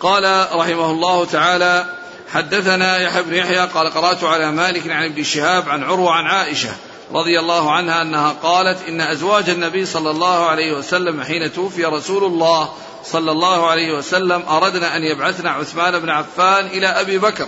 [0.00, 1.86] قال رحمه الله تعالى
[2.32, 6.70] حدثنا يحيى بن يحيى قال قرأت على مالك عن ابن شهاب عن عروة عن عائشة
[7.12, 12.24] رضي الله عنها أنها قالت إن أزواج النبي صلى الله عليه وسلم حين توفي رسول
[12.24, 12.72] الله
[13.06, 17.46] صلى الله عليه وسلم أردنا أن يبعثن عثمان بن عفان إلى أبي بكر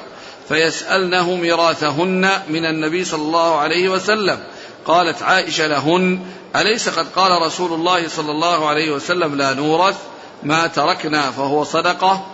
[0.48, 4.38] فيسالنه ميراثهن من النبي صلى الله عليه وسلم.
[4.84, 6.20] قالت عائشة لهن
[6.57, 9.96] أليس قد قال رسول الله صلى الله عليه وسلم لا نورث؟
[10.42, 12.26] ما تركنا فهو صدقة.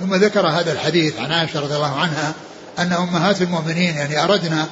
[0.00, 2.34] ثم ذكر هذا الحديث عن عائشة رضي الله عنها
[2.78, 4.68] أن أمهات المؤمنين يعني أردنا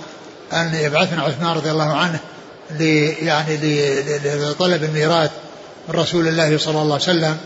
[0.52, 2.20] أن يبعثنا عثمان رضي الله عنه
[2.70, 3.58] لي يعني
[4.24, 5.30] لطلب الميراث.
[5.91, 7.36] رسول الله صلى الله عليه وسلم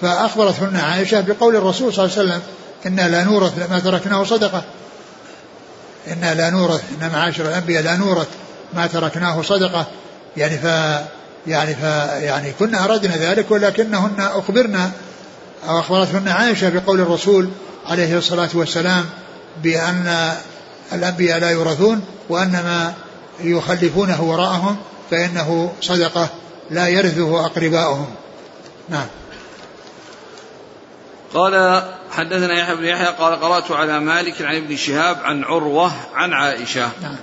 [0.00, 2.42] فأخبرتهن عائشة بقول الرسول صلى الله عليه وسلم
[2.86, 4.62] إنا لا نورث ما تركناه صدقة.
[6.08, 8.28] إنا لا نورث إن معاشر الأنبياء لا نورث
[8.74, 9.86] ما تركناه صدقة.
[10.36, 10.64] يعني ف
[11.46, 11.82] يعني ف
[12.22, 14.90] يعني كنا أردنا ذلك ولكنهن أخبرنا
[15.68, 17.48] أو أخبرتهن عائشة بقول الرسول
[17.86, 19.04] عليه الصلاة والسلام
[19.62, 20.32] بأن
[20.92, 22.92] الأنبياء لا يورثون وأن ما
[23.40, 24.76] يخلفونه وراءهم
[25.10, 26.28] فإنه صدقة.
[26.70, 28.14] لا يرثه أقرباؤهم.
[28.88, 29.06] نعم.
[31.34, 36.32] قال حدثنا يحيى بن يحيى قال قرأت على مالك عن ابن شهاب عن عروة عن
[36.32, 36.90] عائشة.
[37.02, 37.16] نعم.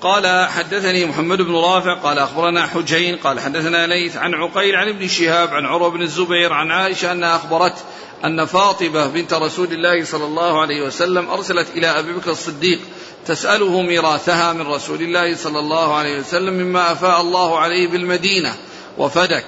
[0.00, 5.08] قال حدثني محمد بن رافع قال أخبرنا حجين قال حدثنا ليث عن عقيل عن ابن
[5.08, 7.80] شهاب عن عروة بن الزبير عن عائشة أنها أخبرته
[8.24, 12.80] أن فاطمة بنت رسول الله صلى الله عليه وسلم أرسلت إلى أبي بكر الصديق
[13.26, 18.54] تسأله ميراثها من رسول الله صلى الله عليه وسلم مما أفاء الله عليه بالمدينة.
[18.98, 19.46] وفدك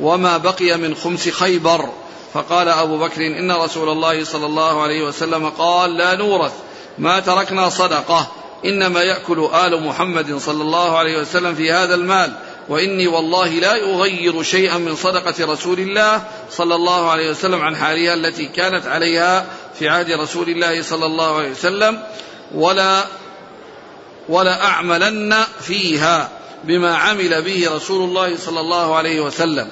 [0.00, 1.88] وما بقي من خمس خيبر.
[2.34, 6.52] فقال أبو بكر إن رسول الله صلى الله عليه وسلم قال لا نورث
[6.98, 8.32] ما تركنا صدقة
[8.64, 12.32] إنما يأكل آل محمد صلى الله عليه وسلم في هذا المال
[12.68, 18.14] وإني والله لا أغير شيئا من صدقة رسول الله صلى الله عليه وسلم عن حالها
[18.14, 19.46] التي كانت عليها
[19.78, 22.02] في عهد رسول الله صلى الله عليه وسلم
[22.54, 23.04] ولا
[24.28, 26.28] ولا أعملن فيها.
[26.64, 29.68] بما عمل به رسول الله صلى الله عليه وسلم.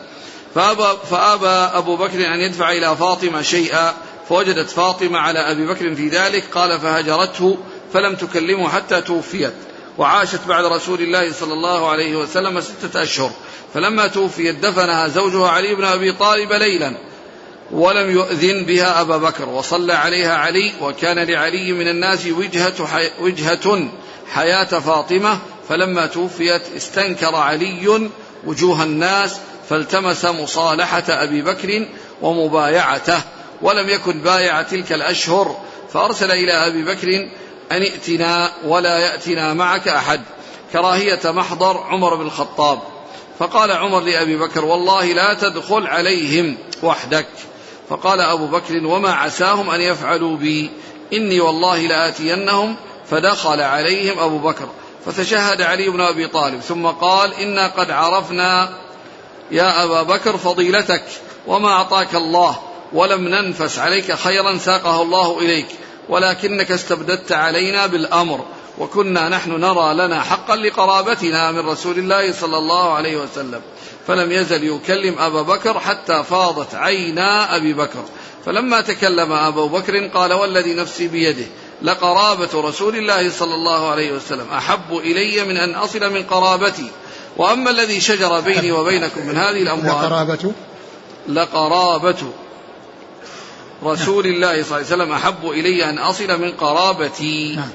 [0.55, 3.95] فأبى, فأبى أبو بكر أن يدفع إلى فاطمة شيئا
[4.28, 7.59] فوجدت فاطمة على أبي بكر في ذلك قال فهجرته
[7.93, 9.53] فلم تكلمه حتى توفيت.
[9.99, 13.30] وعاشت بعد رسول الله صلى الله عليه وسلم ستة أشهر.
[13.74, 16.95] فلما توفيت دفنها زوجها علي بن أبي طالب ليلا
[17.70, 19.49] ولم يؤذن بها أبا بكر.
[19.49, 22.74] وصلى عليها علي وكان لعلي من الناس وجهة,
[23.20, 23.89] وجهة
[24.32, 28.10] حياة فاطمة فلما توفيت استنكر علي
[28.46, 29.36] وجوه الناس
[29.68, 31.86] فالتمس مصالحة أبي بكر
[32.22, 33.20] ومبايعته
[33.62, 35.56] ولم يكن بايع تلك الأشهر
[35.92, 37.08] فأرسل إلى أبي بكر
[37.72, 40.20] أن ائتنا ولا يأتنا معك أحد
[40.72, 42.78] كراهية محضر عمر بن الخطاب.
[43.38, 47.26] فقال عمر لأبي بكر والله لا تدخل عليهم وحدك.
[47.88, 50.70] فقال أبو بكر وما عساهم أن يفعلوا بي؟
[51.12, 52.76] إني والله لآتينهم
[53.10, 54.68] فدخل عليهم أبو بكر.
[55.09, 58.68] فتشهد علي بن أبي طالب ثم قال إنا قد عرفنا
[59.50, 61.04] يا أبا بكر فضيلتك
[61.46, 62.56] وما أعطاك الله
[62.92, 65.66] ولم ننفس عليك خيرا ساقه الله إليك
[66.09, 68.44] ولكنك استبددت علينا بالأمر
[68.78, 73.61] وكنا نحن نرى لنا حقا لقرابتنا من رسول الله صلى الله عليه وسلم
[74.06, 78.04] فلم يزل يكلم أبا بكر حتى فاضت عينا أبي بكر
[78.46, 81.46] فلما تكلم أبو بكر قال والذي نفسي بيده
[81.83, 84.47] لقرابة رسول الله صلى الله عليه وسلم.
[84.53, 86.91] أحب إلي من أن أصل من قرابتي.
[87.37, 90.53] وأما الذي شجر بيني وبينكم من هذه الأموال لقرابة.
[91.29, 92.33] لقرابة
[93.85, 95.12] رسول الله صلى الله عليه وسلم.
[95.12, 97.57] أحب إلي أن أصل من قرابتي.
[97.57, 97.70] نعم.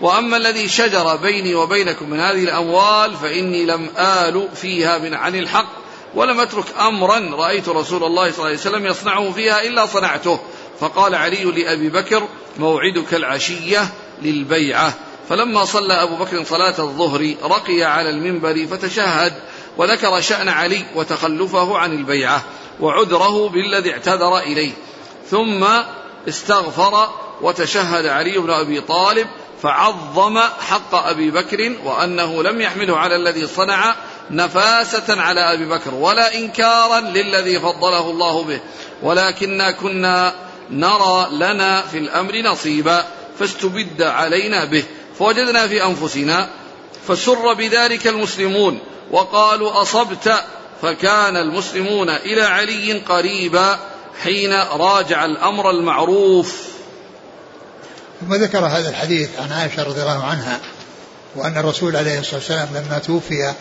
[0.00, 5.68] وأما الذي شجر بيني وبينكم من هذه الأموال فإني لم آل فيها من عن الحق
[6.14, 10.40] ولم أترك أمرا رأيت رسول الله صلى الله عليه وسلم يصنعه فيها إلا صنعته.
[10.80, 13.88] فقال علي لأبي بكر موعدك العشية
[14.22, 14.94] للبيعة.
[15.28, 19.32] فلما صلى أبو بكر صلاة الظهر رقي على المنبر فتشهد
[19.76, 22.42] وذكر شأن علي وتخلفه عن البيعة
[22.80, 24.72] وعذره بالذي اعتذر إليه.
[25.30, 25.66] ثم
[26.28, 27.08] استغفر
[27.42, 29.26] وتشهد علي بن أبي طالب
[29.62, 33.94] فعظم حق أبي بكر وأنه لم يحمله على الذي صنع
[34.30, 38.60] نفاسة على أبي بكر ولا إنكارا للذي فضله الله به.
[39.02, 43.04] ولكننا كنا نرى لنا في الأمر نصيبا
[43.38, 44.84] فاستبد علينا به.
[45.18, 46.48] فوجدنا في أنفسنا
[47.08, 48.78] فسر بذلك المسلمون
[49.10, 50.34] وقالوا أصبت
[50.82, 53.78] فكان المسلمون إلى علي قريبا
[54.22, 56.76] حين راجع الأمر المعروف.
[58.20, 60.60] ثم ذكر هذا الحديث عن عائشة رضي الله عنها
[61.36, 63.52] وأن الرسول عليه الصلاة والسلام لما توفي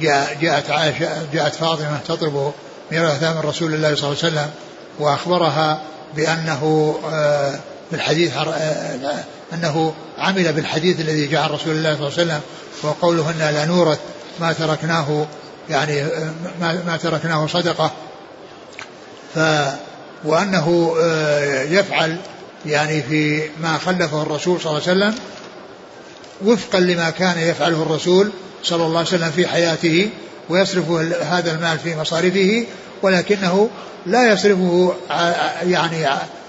[0.00, 2.52] جاء جاءت عائشة جاءت فاطمة تطلب
[2.92, 4.50] ميراثها من رسول الله صلى الله عليه وسلم
[4.98, 5.82] وأخبرها
[6.16, 7.60] بأنه آه،
[7.92, 12.40] بالحديث آه، أنه عمل بالحديث الذي جاء عن رسول الله صلى الله عليه وسلم
[12.82, 13.98] وقوله أن لا نورث
[14.40, 15.26] ما تركناه
[15.70, 17.92] يعني آه، ما تركناه صدقة.
[19.34, 19.38] ف
[20.24, 20.94] وأنه
[21.70, 22.16] يفعل
[22.66, 25.14] يعني في ما خلفه الرسول صلى الله عليه وسلم
[26.44, 28.30] وفقا لما كان يفعله الرسول
[28.62, 30.10] صلى الله عليه وسلم في حياته
[30.48, 30.90] ويصرف
[31.22, 32.66] هذا المال في مصارفه
[33.02, 33.70] ولكنه
[34.06, 34.94] لا يصرفه
[35.62, 36.06] يعني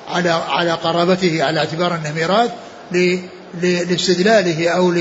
[0.09, 2.51] على على قرابته على اعتبار أنه ميراث
[3.61, 4.91] لاستدلاله أو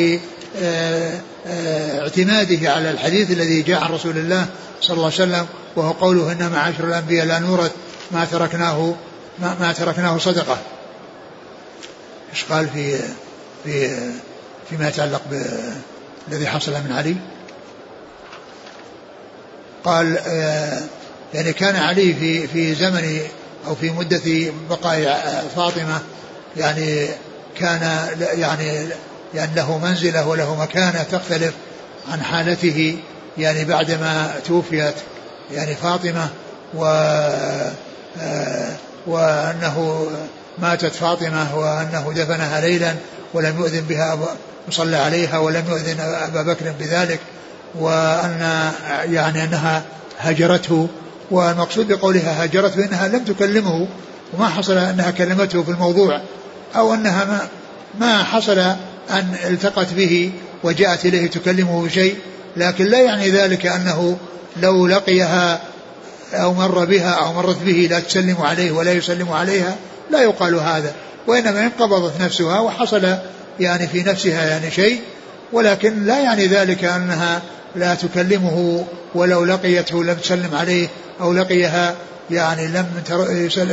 [1.50, 4.46] لاعتماده على الحديث الذي جاء عن رسول الله
[4.80, 7.72] صلى الله عليه وسلم وهو قوله إن معاشر الأنبياء لا نورث
[8.10, 8.94] ما تركناه
[9.38, 10.58] ما, ما تركناه صدقة.
[12.32, 12.98] إيش قال في
[13.64, 13.96] في
[14.70, 15.22] فيما يتعلق
[16.28, 17.16] بالذي حصل من علي؟
[19.84, 20.80] قال آه،
[21.34, 23.20] يعني كان علي في في زمن
[23.66, 26.00] أو في مدة بقاء فاطمة
[26.56, 27.08] يعني
[27.58, 28.88] كان يعني
[29.34, 31.54] يعني له منزلة وله مكانة تختلف
[32.12, 32.98] عن حالته
[33.38, 34.94] يعني بعدما توفيت
[35.52, 36.28] يعني فاطمة
[36.74, 36.84] و
[38.20, 38.72] آه،
[39.06, 40.06] وأنه
[40.58, 42.94] ماتت فاطمة وأنه دفنها ليلا
[43.34, 44.18] ولم يؤذن بها
[44.70, 47.20] صلى عليها ولم يؤذن أبا بكر بذلك
[47.74, 48.70] وأن
[49.04, 49.82] يعني أنها
[50.18, 50.88] هجرته
[51.30, 53.88] والمقصود بقولها هجرته انها لم تكلمه
[54.34, 56.20] وما حصل أنها كلمته في الموضوع
[56.76, 57.48] أو أنها ما
[58.00, 58.58] ما حصل
[59.10, 60.32] أن التقت به
[60.64, 62.16] وجاءت إليه تكلمه بشيء
[62.56, 64.16] لكن لا يعني ذلك أنه
[64.62, 65.60] لو لقيها
[66.34, 69.76] أو مر بها أو مرت به لا تسلم عليه ولا يسلم عليها
[70.10, 70.94] لا يقال هذا
[71.26, 73.16] وإنما انقبضت نفسها وحصل
[73.60, 75.00] يعني في نفسها يعني شيء
[75.52, 77.42] ولكن لا يعني ذلك أنها
[77.76, 80.88] لا تكلمه ولو لقيته لم تسلم عليه
[81.20, 81.94] أو لقيها
[82.30, 82.86] يعني لم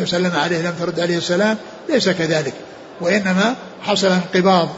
[0.06, 1.58] سلم عليه لم ترد عليه السلام
[1.90, 2.54] ليس كذلك
[3.02, 4.70] وإنما حصل انقباض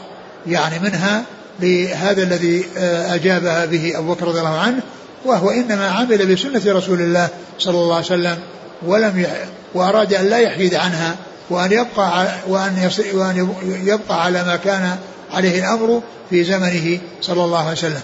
[0.46, 1.22] يعني منها
[1.60, 4.82] لهذا الذي آه، أجابها به أبو بكر رضي الله عنه
[5.24, 8.38] وهو إنما عمل بسنة رسول الله صلى الله عليه وسلم
[8.86, 9.30] ولم يح
[9.74, 11.16] وأراد أن لا يحيد عنها
[11.50, 13.54] وأن يبقى وأن وأن
[13.84, 14.96] يبقى على ما كان
[15.34, 18.00] عليه الأمر في زمنه صلى الله عليه وسلم.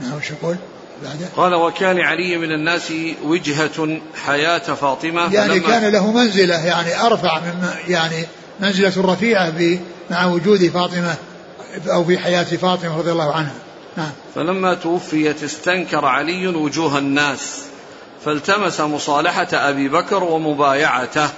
[0.00, 0.56] نعم وش يقول؟
[1.04, 2.92] بعده؟ قال وكان علي من الناس
[3.24, 8.26] وجهة حياة فاطمة يعني كان له منزلة يعني أرفع من يعني
[8.60, 9.78] منزلة رفيعة
[10.10, 11.14] مع وجود فاطمة
[11.86, 13.54] أو في حياة فاطمة رضي الله عنها.
[13.96, 14.10] نعم.
[14.34, 17.58] فلما توفيت استنكر علي وجوه الناس
[18.24, 21.28] فالتمس مصالحة أبي بكر ومبايعته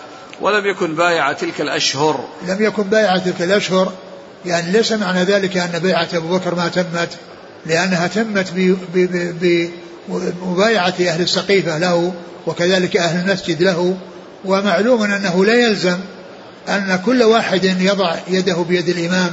[0.40, 2.24] ولم يكن بايع تلك الأشهر.
[2.48, 3.92] لم يكن بايع تلك الأشهر
[4.46, 7.18] يعني ليس معنى ذلك أن بيعة أبو بكر ما تمت
[7.66, 8.52] لأنها تمت
[10.08, 12.12] بمبايعة أهل السقيفة له
[12.46, 13.96] وكذلك أهل المسجد له
[14.44, 15.98] ومعلوم أنه لا يلزم
[16.68, 19.30] أن كل واحد يضع يده بيد الإمام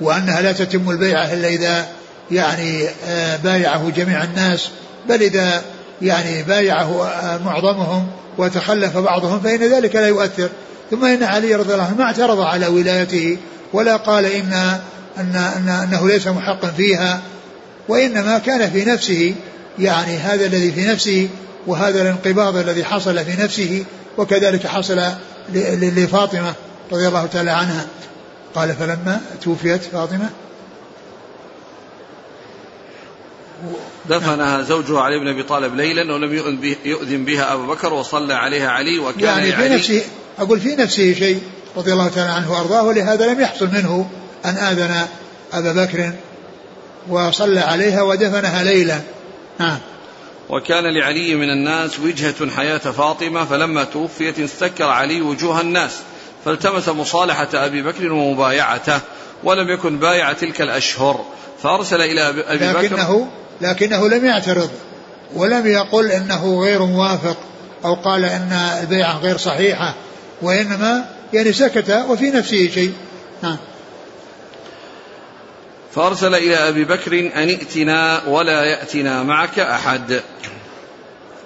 [0.00, 1.86] وأنها لا تتم البيعة إلا إذا
[2.30, 4.68] يعني آه، بايعه جميع الناس.
[5.08, 5.62] بل إذا
[6.02, 8.06] يعني بايعه آه، معظمهم
[8.38, 10.48] وتخلف بعضهم فإن ذلك لا يؤثر.
[10.90, 13.36] ثم إن علي رضي الله عنه ما اعترض على ولايته
[13.72, 14.52] ولا قال إن
[15.18, 17.20] أن أن أنه ليس محقا فيها
[17.88, 19.34] وإنما كان في نفسه
[19.78, 21.28] يعني هذا الذي في نفسه
[21.66, 23.84] وهذا الانقباض الذي حصل في نفسه
[24.18, 25.00] وكذلك حصل
[25.52, 26.54] لفاطمة
[26.92, 27.86] رضي الله تعالى عنها.
[28.54, 30.30] قال فلما توفيت فاطمة
[34.08, 36.34] دفنها زوجها علي بن أبي طالب ليلا ولم
[36.84, 40.02] يؤذن بها أبو بكر وصلى عليها علي وكان يعني في نفسه
[40.38, 41.40] أقول في نفسه شيء
[41.76, 44.10] رضي الله تعالى عنه وأرضاه ولهذا لم يحصل منه
[44.44, 45.06] أن آذن
[45.52, 46.12] أبا بكر
[47.08, 49.00] وصلى عليها ودفنها ليلا.
[49.58, 49.78] نعم
[50.48, 55.98] وكان لعلي من الناس وجهة حياة فاطمة فلما توفيت استكر علي وجوه الناس
[56.44, 59.00] فالتمس مصالحة أبي بكر ومبايعته
[59.44, 61.24] ولم يكن بايع تلك الأشهر.
[61.62, 62.82] فأرسل إلى أبي بكر.
[62.82, 63.28] لكنه
[63.60, 64.70] لكنه لم يعترض
[65.34, 67.36] ولم يقل إنه غير موافق
[67.84, 69.94] أو قال إن البيعه غير صحيحة
[70.42, 72.92] وإنما يعني سكت وفي نفسه شيء.
[73.42, 73.56] نعم
[75.94, 80.20] فأرسل إلى أبي بكر أن ائتنا ولا يأتنا معك أحد.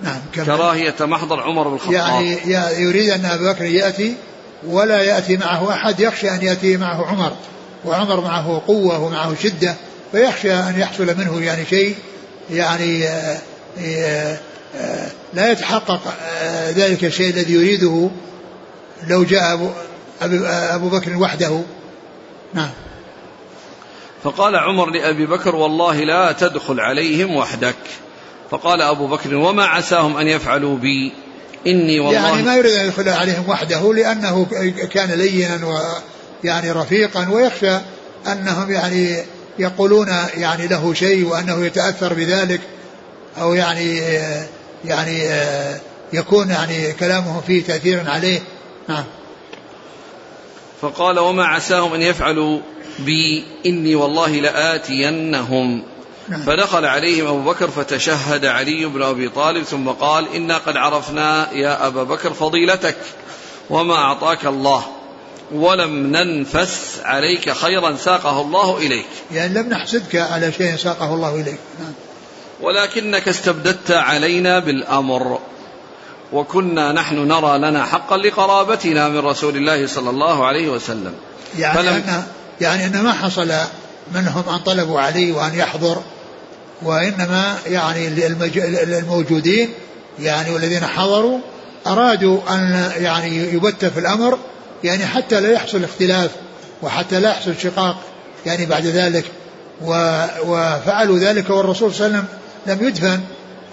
[0.02, 1.92] نعم كراهية محضر عمر بن الخطاب.
[1.92, 2.38] يعني
[2.82, 4.14] يريد أن أبا بكر يأتي
[4.66, 7.32] ولا يأتي معه أحد يخشى أن يأتي معه عمر
[7.84, 9.74] وعمر معه قوة ومعه شدة
[10.12, 11.96] فيخشى أن يحصل منه يعني شيء
[12.50, 13.38] يعني آه،
[13.80, 14.38] آه،
[14.76, 16.00] آه، لا يتحقق
[16.70, 18.10] ذلك الشيء الذي يريده
[19.08, 19.70] لو جاء أبو,
[20.46, 21.60] أبو بكر وحده.
[22.54, 22.70] نعم.
[24.22, 27.76] فقال عمر لأبي بكر والله لا تدخل عليهم وحدك.
[28.50, 31.12] فقال أبو بكر وما عساهم أن يفعلوا بي؟
[31.66, 34.46] إني والله يعني ما يريد أن يدخل عليهم وحده لأنه
[34.92, 35.60] كان لينا
[36.44, 37.78] ويعني رفيقا ويخشى
[38.26, 39.24] أنهم يعني
[39.58, 42.60] يقولون يعني له شيء وأنه يتأثر بذلك
[43.40, 44.00] أو يعني
[44.84, 45.30] يعني
[46.12, 48.40] يكون يعني كلامه فيه تأثير عليه.
[48.88, 49.04] نعم.
[50.82, 52.60] فقال وما عساهم أن يفعلوا؟
[52.98, 55.82] بي إني والله لآتينهم
[56.28, 56.40] نعم.
[56.42, 61.86] فدخل عليهم أبو بكر فتشهد علي بن أبي طالب ثم قال إنا قد عرفنا يا
[61.86, 62.96] أبا بكر فضيلتك
[63.70, 64.82] وما أعطاك الله
[65.52, 71.58] ولم ننفس عليك خيرا ساقه الله إليك يعني لم نحسدك على شيء ساقه الله إليك
[71.80, 71.92] نعم.
[72.60, 75.38] ولكنك استبددت علينا بالأمر
[76.32, 81.14] وكنا نحن نرى لنا حقا لقرابتنا من رسول الله صلى الله عليه وسلم
[81.58, 82.22] يعني فلم أن
[82.60, 83.52] يعني أن ما حصل
[84.14, 86.02] منهم أن طلبوا علي وأن يحضر
[86.82, 88.08] وإنما يعني
[88.98, 89.68] الموجودين
[90.18, 91.38] يعني والذين حضروا
[91.86, 94.38] أرادوا أن يعني يبت في الأمر
[94.84, 96.30] يعني حتى لا يحصل اختلاف
[96.82, 98.02] وحتى لا يحصل شقاق
[98.46, 99.24] يعني بعد ذلك
[100.44, 103.20] وفعلوا ذلك والرسول صلى الله عليه وسلم لم يدفن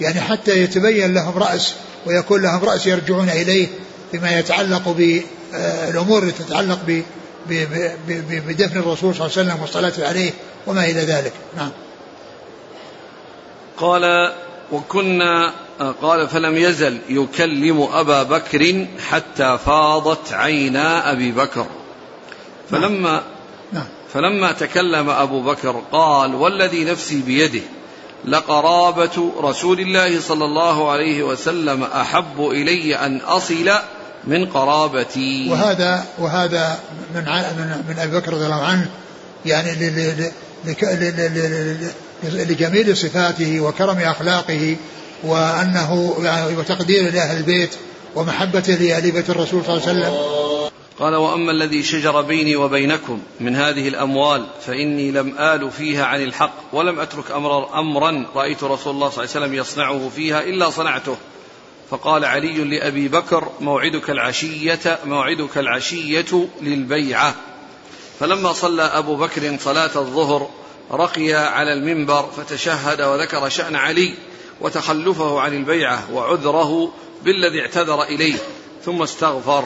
[0.02, 1.74] يعني حتى يتبين لهم رأس
[2.06, 3.68] ويكون لهم رأس يرجعون إليه
[4.12, 6.80] فيما يتعلق بالأمور التي تتعلق
[7.48, 10.32] بدفن الرسول صلى الله عليه وسلم والصلاة عليه
[10.68, 11.34] وما إلى ذلك.
[11.58, 11.72] نعم.
[13.78, 14.34] قال
[14.72, 15.54] وكنا
[16.02, 21.66] قال فلم يزل يكلم أبا بكر حتى فاضت عينا أبي بكر.
[22.72, 23.24] فلما
[23.72, 23.86] نعم.
[24.14, 27.62] فلما تكلم أبو بكر قال والذي نفسي بيده
[28.26, 33.72] لقرابة رسول الله صلى الله عليه وسلم أحب إلي أن أصل
[34.28, 35.50] من قرابتي.
[35.50, 36.80] وهذا وهذا
[37.16, 37.22] من
[37.58, 38.90] من, من أبي بكر رضي الله عنه
[39.46, 39.72] يعني
[42.24, 44.76] لجميل صفاته وكرم أخلاقه
[45.24, 47.76] وأنه يعني وتقدير لأهل البيت
[48.16, 50.14] ومحبته لأهل بيت الرسول صلى الله عليه وسلم.
[51.00, 56.54] قال وأما الذي شجر بيني وبينكم من هذه الأموال فإني لم آل فيها عن الحق
[56.74, 61.16] ولم أترك أمر أمرا رأيت رسول الله صلى الله عليه وسلم يصنعه فيها إلا صنعته.
[61.90, 67.36] فقال علي لأبي بكر موعدك العشية موعدك العشية للبيعة.
[68.20, 70.50] فلما صلى أبو بكر صلاة الظهر
[70.92, 74.14] رقي على المنبر فتشهد وذكر شأن علي
[74.62, 78.36] وتخلفه عن البيعة وعذره بالذي اعتذر إليه
[78.86, 79.66] ثم استغفر.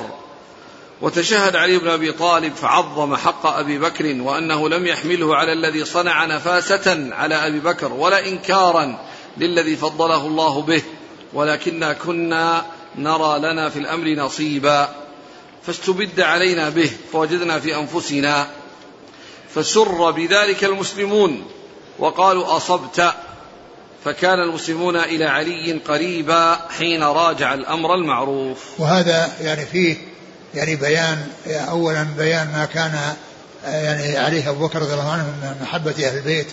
[1.02, 6.26] وتشهد علي بن أبي طالب فعظم حق أبي بكر وأنه لم يحمله على الذي صنع
[6.26, 9.00] نفاسة على أبي بكر ولا انكارا
[9.38, 10.84] للذي فضله الله به.
[11.34, 12.66] ولكنا كنا
[12.96, 14.90] نرى لنا في الأمر نصيبا.
[15.64, 18.48] فاستبد علينا به فوجدنا في أنفسنا.
[19.56, 21.46] فسر بذلك المسلمون
[22.00, 23.14] وقالوا أصبت.
[24.06, 28.80] فكان المسلمون إلى علي قريبا حين راجع الأمر المعروف.
[28.80, 29.98] وهذا يعني فيه
[30.56, 33.16] يعني بيان اولا بيان ما كان
[33.66, 36.48] يعني عليه أبو بكر رضي الله عنه من محبة أهل البيت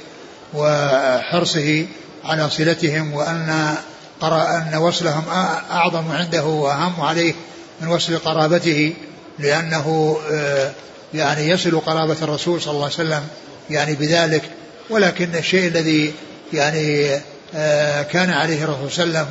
[0.55, 1.87] وحرصه
[2.25, 3.77] على صلتهم وأن
[4.23, 5.23] أن وصلهم
[5.71, 7.35] أعظم عنده وأهم عليه
[7.81, 8.95] من وصل قرابته
[9.39, 10.17] لأنه
[11.15, 13.23] يعني يصل قرابة الرسول صلى الله عليه وسلم
[13.71, 14.43] يعني بذلك.
[14.91, 16.13] ولكن الشيء الذي
[16.53, 17.21] يعني
[18.13, 19.29] كان عليه الرسول صلى الله عليه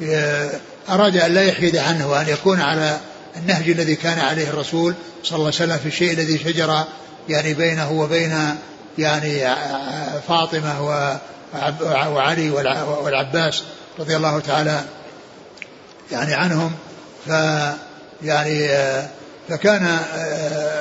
[0.00, 2.98] وسلم أراد أن لا يحيد عنه وأن يكون على
[3.36, 6.84] النهج الذي كان عليه الرسول صلى الله عليه وسلم في الشيء الذي شجر
[7.28, 8.56] يعني بينه وبين
[8.98, 9.54] يعني
[10.28, 10.82] فاطمة
[12.08, 12.50] وعلي
[13.04, 13.62] والعباس.
[13.98, 14.80] رضي الله تعالى
[16.12, 16.72] يعني عنهم.
[17.26, 17.30] ف
[18.22, 18.68] يعني
[19.48, 19.98] فكان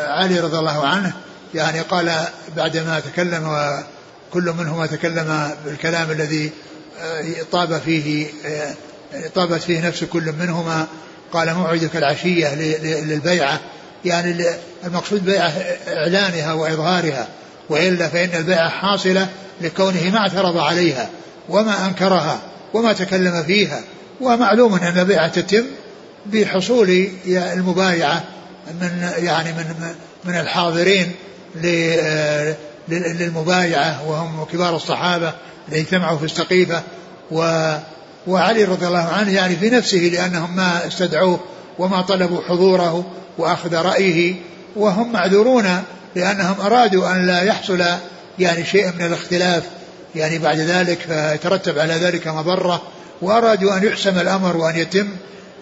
[0.07, 1.13] علي رضي الله عنه
[1.53, 2.11] يعني قال
[2.57, 6.51] بعدما تكلم وكل منهما تكلم بالكلام الذي
[7.51, 8.27] طاب فيه
[9.35, 10.87] طابت فيه نفس كل منهما
[11.33, 12.55] قال موعدك العشية
[13.01, 13.59] للبيعة.
[14.05, 14.45] يعني
[14.85, 15.53] المقصود بيعة
[15.87, 17.27] إعلانها وإظهارها
[17.69, 19.27] وإلا فإن البيعة حاصلة
[19.61, 21.09] لكونه ما اعترض عليها
[21.49, 22.39] وما أنكرها.
[22.73, 23.81] وما تكلم فيها
[24.21, 25.65] ومعلوم أن البيعة تتم
[26.25, 28.23] بحصول المبايعة
[28.81, 29.95] من يعني من
[30.25, 31.11] من الحاضرين
[32.87, 35.33] للمبايعة وهم كبار الصحابة
[35.67, 36.83] الذين اجتمعوا في السقيفة
[37.31, 37.71] و
[38.27, 41.39] وعلي رضي الله عنه يعني في نفسه لأنهم ما استدعوه
[41.79, 43.05] وما طلبوا حضوره
[43.37, 44.35] وأخذ رأيه
[44.75, 45.83] وهم معذورون
[46.15, 47.83] لأنهم أرادوا أن لا يحصل
[48.39, 49.63] يعني شيء من الاختلاف
[50.15, 52.81] يعني بعد ذلك فيترتب على ذلك مضرة
[53.21, 55.07] وأرادوا أن يحسم الأمر وأن يتم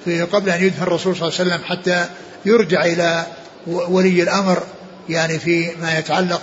[0.06, 2.06] في قبل أن يدفن الرسول صلى الله عليه وسلم حتى
[2.46, 3.26] يرجع إلى
[3.68, 4.64] ولي الأمر
[5.10, 6.42] يعني في ما يتعلق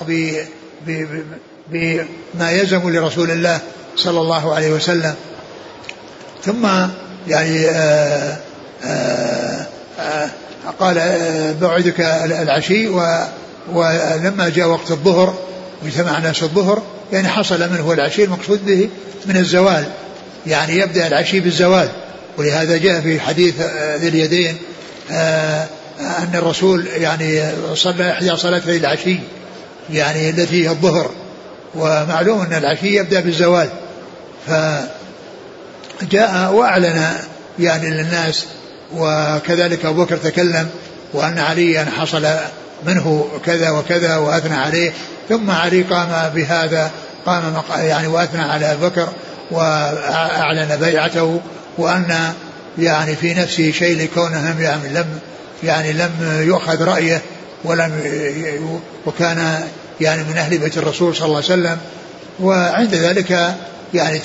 [1.70, 3.58] بما يلزم لرسول الله
[3.96, 5.14] صلى الله عليه وسلم.
[6.44, 6.66] ثم
[7.28, 8.36] يعني آآ
[8.84, 9.66] آه، آآ
[9.98, 10.30] آه، آآ
[10.78, 10.96] قال
[11.60, 12.88] بعدك العشي
[13.72, 15.34] ولما جاء وقت الظهر
[15.82, 16.82] واجتمع الناس الظهر
[17.12, 18.88] يعني حصل منه العشي المقصود به
[19.26, 19.84] من الزوال.
[20.46, 21.88] يعني يبدأ العشي بالزوال.
[22.38, 23.54] ولهذا جاء في حديث
[23.96, 24.56] ذي اليدين
[26.00, 27.42] أن الرسول يعني
[27.74, 29.18] صلى إحدى صلاتي العشي
[29.90, 31.10] يعني التي هي الظهر.
[31.74, 33.68] ومعلوم أن العشي يبدأ بالزوال.
[34.46, 34.50] ف
[36.10, 37.12] جاء وأعلن
[37.58, 38.44] يعني للناس
[38.94, 40.68] وكذلك أبو بكر تكلم
[41.12, 42.26] وأن عليا حصل
[42.86, 44.92] منه كذا وكذا وأثنى عليه.
[45.30, 46.90] ثم علي قام بهذا
[47.26, 49.08] قام يعني وأثنى على أبو بكر
[49.50, 51.40] وأعلن بيعته
[51.78, 52.32] وأن
[52.78, 55.06] يعني في نفسه شيء لكونه يعني لم
[55.62, 56.10] يعني لم
[56.46, 57.22] يؤخذ رأيه
[57.64, 57.92] ولم
[59.06, 59.62] وكان
[60.00, 61.78] يعني من أهل بيت الرسول صلى الله عليه وسلم.
[62.40, 63.54] وعند ذلك
[63.94, 64.18] يعني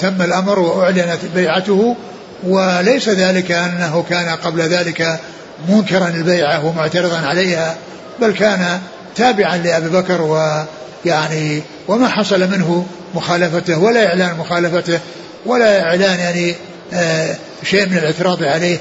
[0.00, 1.96] تم الأمر وأعلنت بيعته.
[2.44, 5.20] وليس ذلك أنه كان قبل ذلك
[5.68, 7.76] منكرا البيعة ومعترضا عليها
[8.20, 8.80] بل كان
[9.16, 15.00] تابعا لأبي بكر ويعني وما حصل منه مخالفته ولا إعلان مخالفته
[15.46, 16.54] ولا إعلان يعني
[16.92, 18.78] آه شيء من الاعتراض عليه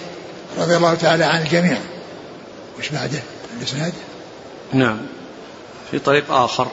[0.58, 1.78] رضي الله تعالى عن الجميع.
[2.80, 3.20] وش بعده؟
[3.58, 3.94] الإسناد؟
[4.74, 4.98] نعم.
[5.92, 6.68] في طريق آخر.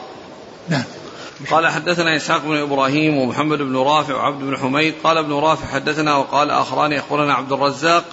[0.69, 0.83] نعم.
[1.51, 4.93] قال حدثنا إسحاق بن إبراهيم ومحمد بن رافع وعبد بن حميد.
[5.03, 8.03] قال ابن رافع حدثنا وقال آخران أخبرنا عبد الرزاق.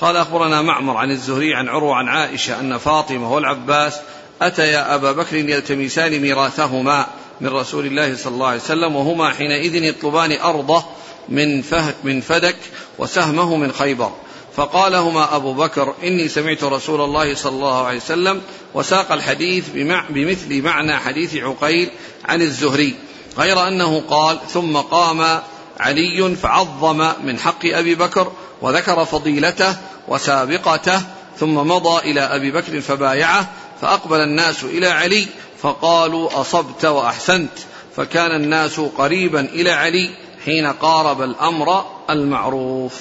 [0.00, 4.00] قال أخبرنا معمر عن الزهري عن عروة عن عائشة أن فاطمة والعباس
[4.42, 7.06] أتيا أبا بكر يلتمسان ميراثهما
[7.40, 10.84] من رسول الله صلى الله عليه وسلم وهما حينئذ يطلبان أرضه
[11.28, 12.56] من فهك من فدك
[12.98, 14.12] وسهمه من خيبر.
[14.58, 18.40] فقالهما أبو بكر إني سمعت رسول الله صلى الله عليه وسلم
[18.74, 19.68] وساق الحديث
[20.10, 21.90] بمثل معنى حديث عقيل
[22.24, 22.94] عن الزهري
[23.38, 25.40] غير أنه قال ثم قام
[25.80, 28.32] علي فعظم من حق أبي بكر
[28.62, 29.76] وذكر فضيلته
[30.08, 31.00] وسابقته
[31.38, 33.50] ثم مضى إلى أبي بكر فبايعه
[33.80, 35.26] فأقبل الناس إلى علي
[35.62, 37.52] فقالوا أصبت وأحسنت.
[37.96, 40.10] فكان الناس قريبا إلى علي
[40.44, 43.00] حين قارب الأمر المعروف.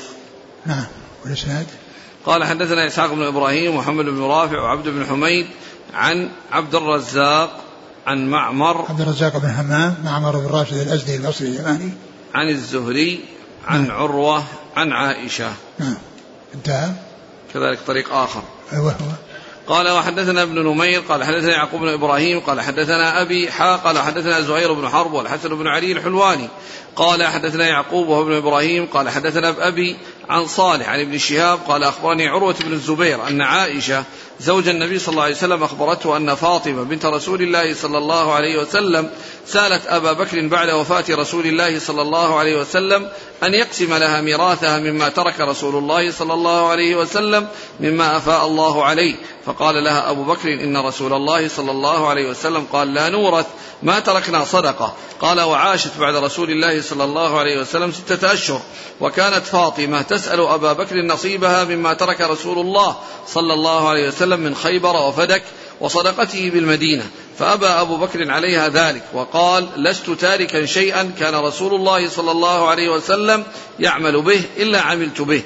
[0.66, 0.86] نعم
[1.26, 1.68] والإسناد؟
[2.26, 5.48] قال حدثنا إسحاق بن إبراهيم ومحمد بن رافع وعبد بن حميد
[5.94, 7.60] عن عبد الرزاق
[8.08, 11.92] عن معمر عبد الرزاق بن همام معمر بن راشد الأزدي البصري اليماني
[12.34, 13.20] عن الزهري
[13.68, 13.98] عن نعم.
[13.98, 14.44] عروة
[14.76, 15.54] عن عائشة.
[15.80, 15.98] نعم
[16.56, 16.92] انتهى.
[17.54, 18.44] كذلك طريق آخر.
[18.74, 19.27] أيوه هو.
[19.68, 24.42] قال وحدثنا ابن نمير قال حدثنا يعقوب بن إبراهيم قال حدثنا أبي حا قال حدثنا
[24.42, 26.48] زهير بن حرب والحسن بن علي الحلواني.
[26.96, 29.98] قال حدثنا يعقوب وهو ابن إبراهيم قال حدثنا أبي
[30.30, 34.04] عن صالح عن ابن شهاب قال أخبرني عروة بن الزبير أن عائشة
[34.40, 38.62] زوج النبي صلى الله عليه وسلم أخبرته أن فاطمة بنت رسول الله صلى الله عليه
[38.62, 39.10] وسلم
[39.48, 43.10] سألت أبا بكر بعد وفاة رسول الله صلى الله عليه وسلم
[43.44, 47.48] أن يقسم لها ميراثها مما ترك رسول الله صلى الله عليه وسلم
[47.80, 49.16] مما أفاء الله عليه.
[49.46, 53.46] فقال لها أبو بكر إن رسول الله صلى الله عليه وسلم قال لا نورث
[53.84, 54.94] ما تركنا صدقة.
[55.22, 58.62] قال وعاشت بعد رسول الله صلى الله عليه وسلم ستة أشهر.
[59.02, 62.96] وكانت فاطمة تسأل أبا بكر نصيبها مما ترك رسول الله
[63.28, 65.44] صلى الله عليه وسلم وسلم من خيبر وفدك
[65.82, 67.10] وصدقته بالمدينة
[67.40, 72.90] فأبى أبو بكر عليها ذلك وقال لست تاركا شيئا كان رسول الله صلى الله عليه
[72.90, 73.44] وسلم
[73.80, 75.42] يعمل به إلا عملت به.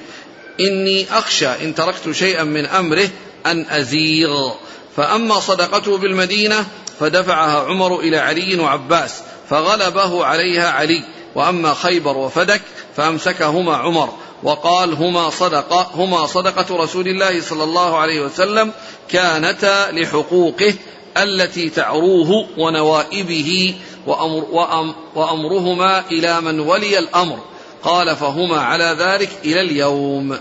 [0.60, 3.10] إني أخشى إن تركت شيئا من أمره
[3.46, 4.52] أن أزيغ.
[4.96, 6.66] فأما صدقته بالمدينة
[7.00, 9.14] فدفعها عمر إلى علي وعباس
[9.50, 11.04] فغلبه عليها علي.
[11.36, 12.62] وأما خيبر وفدك
[12.96, 14.14] فأمسكهما عمر
[14.44, 18.72] وقال هما صدقة هما صدقة رسول الله صلى الله عليه وسلم
[19.10, 20.74] كانتا لحقوقه
[21.18, 23.76] التي تعروه ونوائبه
[24.08, 27.40] وأمر وأم وأمرهما إلى من ولي الأمر.
[27.84, 30.38] قال فهما على ذلك إلى اليوم.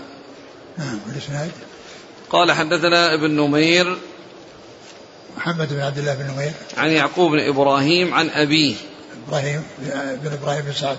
[0.77, 0.99] نعم
[2.29, 3.97] قال حدثنا ابن نمير
[5.37, 6.51] محمد بن عبد الله بن نمير.
[6.77, 8.75] عن يعقوب بن إبراهيم عن أبيه.
[9.27, 9.63] إبراهيم
[10.23, 10.97] بن إبراهيم بن سعد.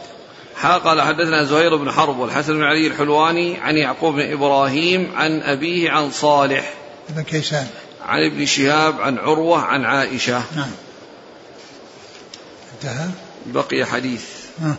[0.85, 5.91] قال حدثنا زهير بن حرب والحسن بن علي الحلواني عن يعقوب بن إبراهيم عن أبيه
[5.91, 6.75] عن صالح
[7.09, 7.67] بن كيسان.
[8.07, 10.43] عن ابن شهاب عن عروة عن عائشة.
[10.57, 10.71] نعم.
[12.75, 13.09] انتهى؟
[13.47, 14.25] بقي حديث.
[14.61, 14.77] نعم.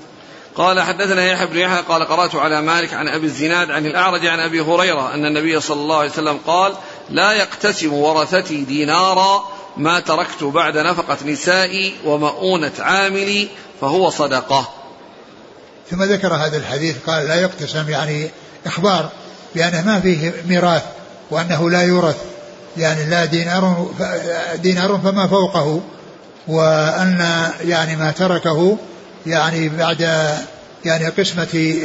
[0.55, 4.39] قال حدثنا يحيى بن يحيى قال قرأت على مالك عن أبي الزناد عن الأعرج عن
[4.39, 6.73] أبي هريرة أن النبي صلى الله عليه وسلم قال
[7.09, 13.47] لا يقتسم ورثتي دينارا ما تركت بعد نفقة نسائي ومؤونة عاملي
[13.81, 14.69] فهو صدقة.
[15.91, 18.29] ثم ذكر هذا الحديث قال لا يقتسم يعني
[18.65, 19.09] إخبار
[19.55, 20.83] بأنه ما فيه ميراث
[21.31, 22.17] وأنه لا يورث
[22.77, 23.87] يعني لا دينار
[24.55, 25.81] دينار فما فوقه
[26.47, 28.77] وأن يعني ما تركه
[29.25, 30.29] يعني بعد
[30.85, 31.75] يعني قسمة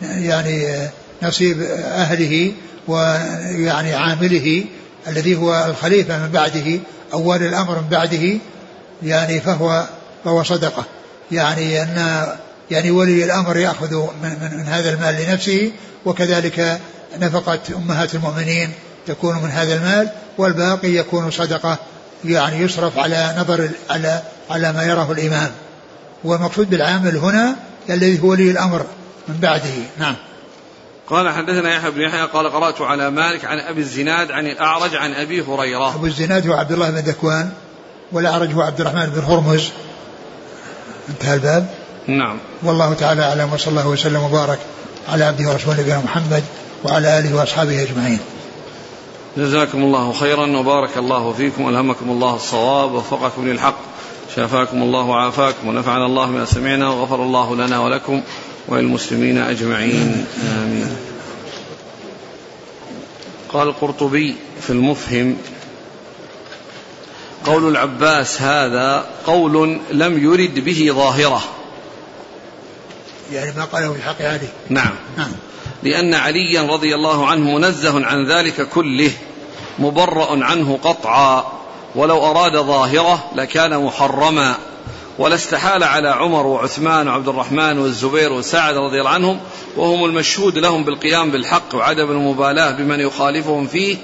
[0.00, 0.88] يعني
[1.22, 2.52] نصيب أهله
[2.88, 4.64] ويعني عامله
[5.08, 6.80] الذي هو الخليفة من بعده
[7.12, 8.38] أول الأمر من بعده
[9.02, 9.84] يعني فهو
[10.24, 10.84] فهو صدقة.
[11.32, 12.26] يعني أن
[12.70, 15.72] يعني ولي الأمر يأخذ من, من, من هذا المال لنفسه
[16.04, 16.80] وكذلك
[17.20, 18.72] نفقة أمهات المؤمنين
[19.06, 21.78] تكون من هذا المال والباقي يكون صدقة
[22.24, 25.50] يعني يصرف على نظر على على ما يراه الإمام.
[26.24, 27.56] والمقصود بالعامل هنا
[27.90, 28.86] الذي هو ولي الأمر
[29.28, 29.74] من بعده.
[29.98, 30.16] نعم.
[31.10, 35.12] قال حدثنا يحيى بن يحيى قال قرأت على مالك عن أبي الزناد عن الأعرج عن
[35.12, 35.94] أبي هريرة.
[35.94, 37.50] أبو الزناد هو عبد الله بن ذكوان
[38.12, 39.70] والأعرج هو عبد الرحمن بن هرمز.
[41.08, 41.66] انتهى الباب؟
[42.06, 42.38] نعم.
[42.62, 44.58] والله تعالى أعلم وصلى الله وسلم وبارك
[45.08, 46.44] على عبده ورسوله نبينا محمد
[46.84, 48.18] وعلى آله وأصحابه أجمعين.
[49.36, 53.76] جزاكم الله خيرا وبارك الله فيكم ألهمكم الله الصواب ووفقكم للحق
[54.36, 58.22] شافاكم الله وعافاكم ونفعنا الله ما سمعنا وغفر الله لنا ولكم.
[58.70, 60.26] وللمسلمين أجمعين.
[60.62, 60.96] آمين.
[63.48, 65.36] قال القرطبي في المفهم
[67.44, 71.42] قول العباس هذا قول لم يرد به ظاهرة.
[73.32, 74.94] يعني ما قاله في حق علي نعم.
[75.16, 75.32] نعم.
[75.82, 79.10] لأن عليا رضي الله عنه منزه عن ذلك كله
[79.78, 81.52] مبرأ عنه قطعا
[81.94, 84.58] ولو أراد ظاهرة لكان محرما.
[85.20, 89.40] ولا استحال على عمر وعثمان وعبد الرحمن والزبير وسعد رضي الله عنهم
[89.76, 93.96] وهم المشهود لهم بالقيام بالحق وعدم المبالاة بمن يخالفهم فيه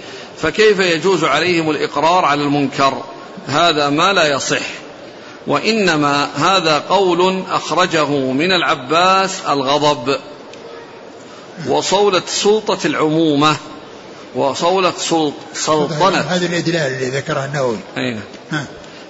[0.43, 3.03] فكيف يجوز عليهم الإقرار على المنكر؟
[3.47, 4.67] هذا ما لا يصح.
[5.47, 10.17] وإنما هذا قول أخرجه من العباس الغضب.
[11.69, 13.57] وصولة سلطة العمومة
[14.35, 14.93] وصولة
[15.55, 16.19] سلطنة.
[16.19, 17.79] هذا الإدلال اللي ذكره النووي.
[17.97, 18.21] أين؟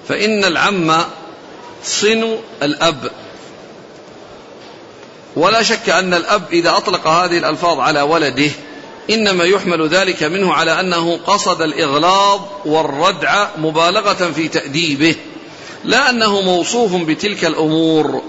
[0.09, 0.93] فإن العم
[1.85, 3.11] صن الأب.
[5.37, 8.51] ولا شك أن الأب إذا أطلق هذه الألفاظ على ولده
[9.11, 15.17] إنما يحمل ذلك منه على أنه قصد الإغلاظ والردع مبالغة في تأديبه
[15.85, 18.23] لا أنه موصوف بتلك الأمور.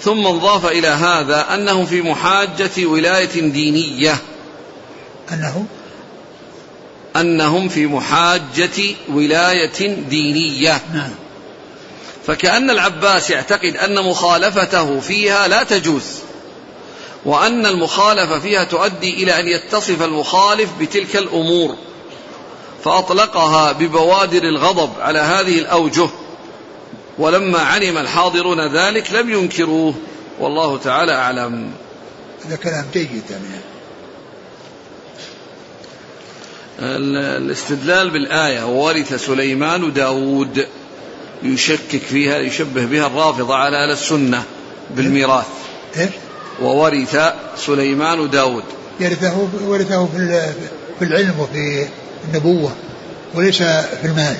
[0.00, 4.16] ثم انضاف إلى هذا أنه في محاجة ولاية دينية.
[5.32, 5.66] أنه؟
[7.16, 10.80] أنهم في محاجة ولاية دينية.
[10.94, 11.25] نعم.
[12.26, 16.04] فكأن العباس يعتقد أن مخالفته فيها لا تجوز
[17.24, 21.76] وأن المخالفة فيها تؤدي إلى أن يتصف المخالف بتلك الأمور
[22.84, 26.08] فأطلقها ببوادر الغضب على هذه الأوجه
[27.18, 29.94] ولما علم الحاضرون ذلك لم ينكروه
[30.40, 31.70] والله تعالى أعلم.
[32.46, 33.60] هذا كلام جيد يعني.
[36.80, 40.66] الاستدلال بالآية وورث سليمان داود.
[41.42, 44.42] يشكك فيها يشبه بها الرافضة على أهل السنة
[44.90, 45.46] بالميراث.
[45.96, 46.10] إيش؟
[46.62, 47.18] وورث
[47.56, 48.64] سليمان داود
[49.00, 50.52] يرثه ورثه في
[50.98, 51.86] في العلم وفي
[52.28, 52.72] النبوة
[53.34, 54.36] وليس في المال.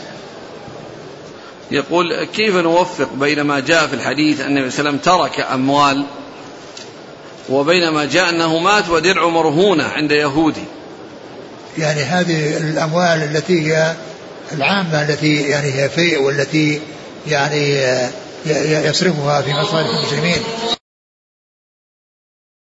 [1.70, 5.47] يقول كيف نوفق بين ما جاء في الحديث أن النبي صلى الله عليه وسلم ترك
[5.53, 6.07] أموال
[7.49, 10.64] وبين ما جاء أنه مات ودرع مرهونة عند يهودي؟
[11.78, 13.94] يعني هذه الأموال التي هي
[14.53, 16.80] العامة التي يعني هي فيء والتي
[17.26, 17.78] يعني
[18.86, 20.38] يصرفها في مصالح المسلمين.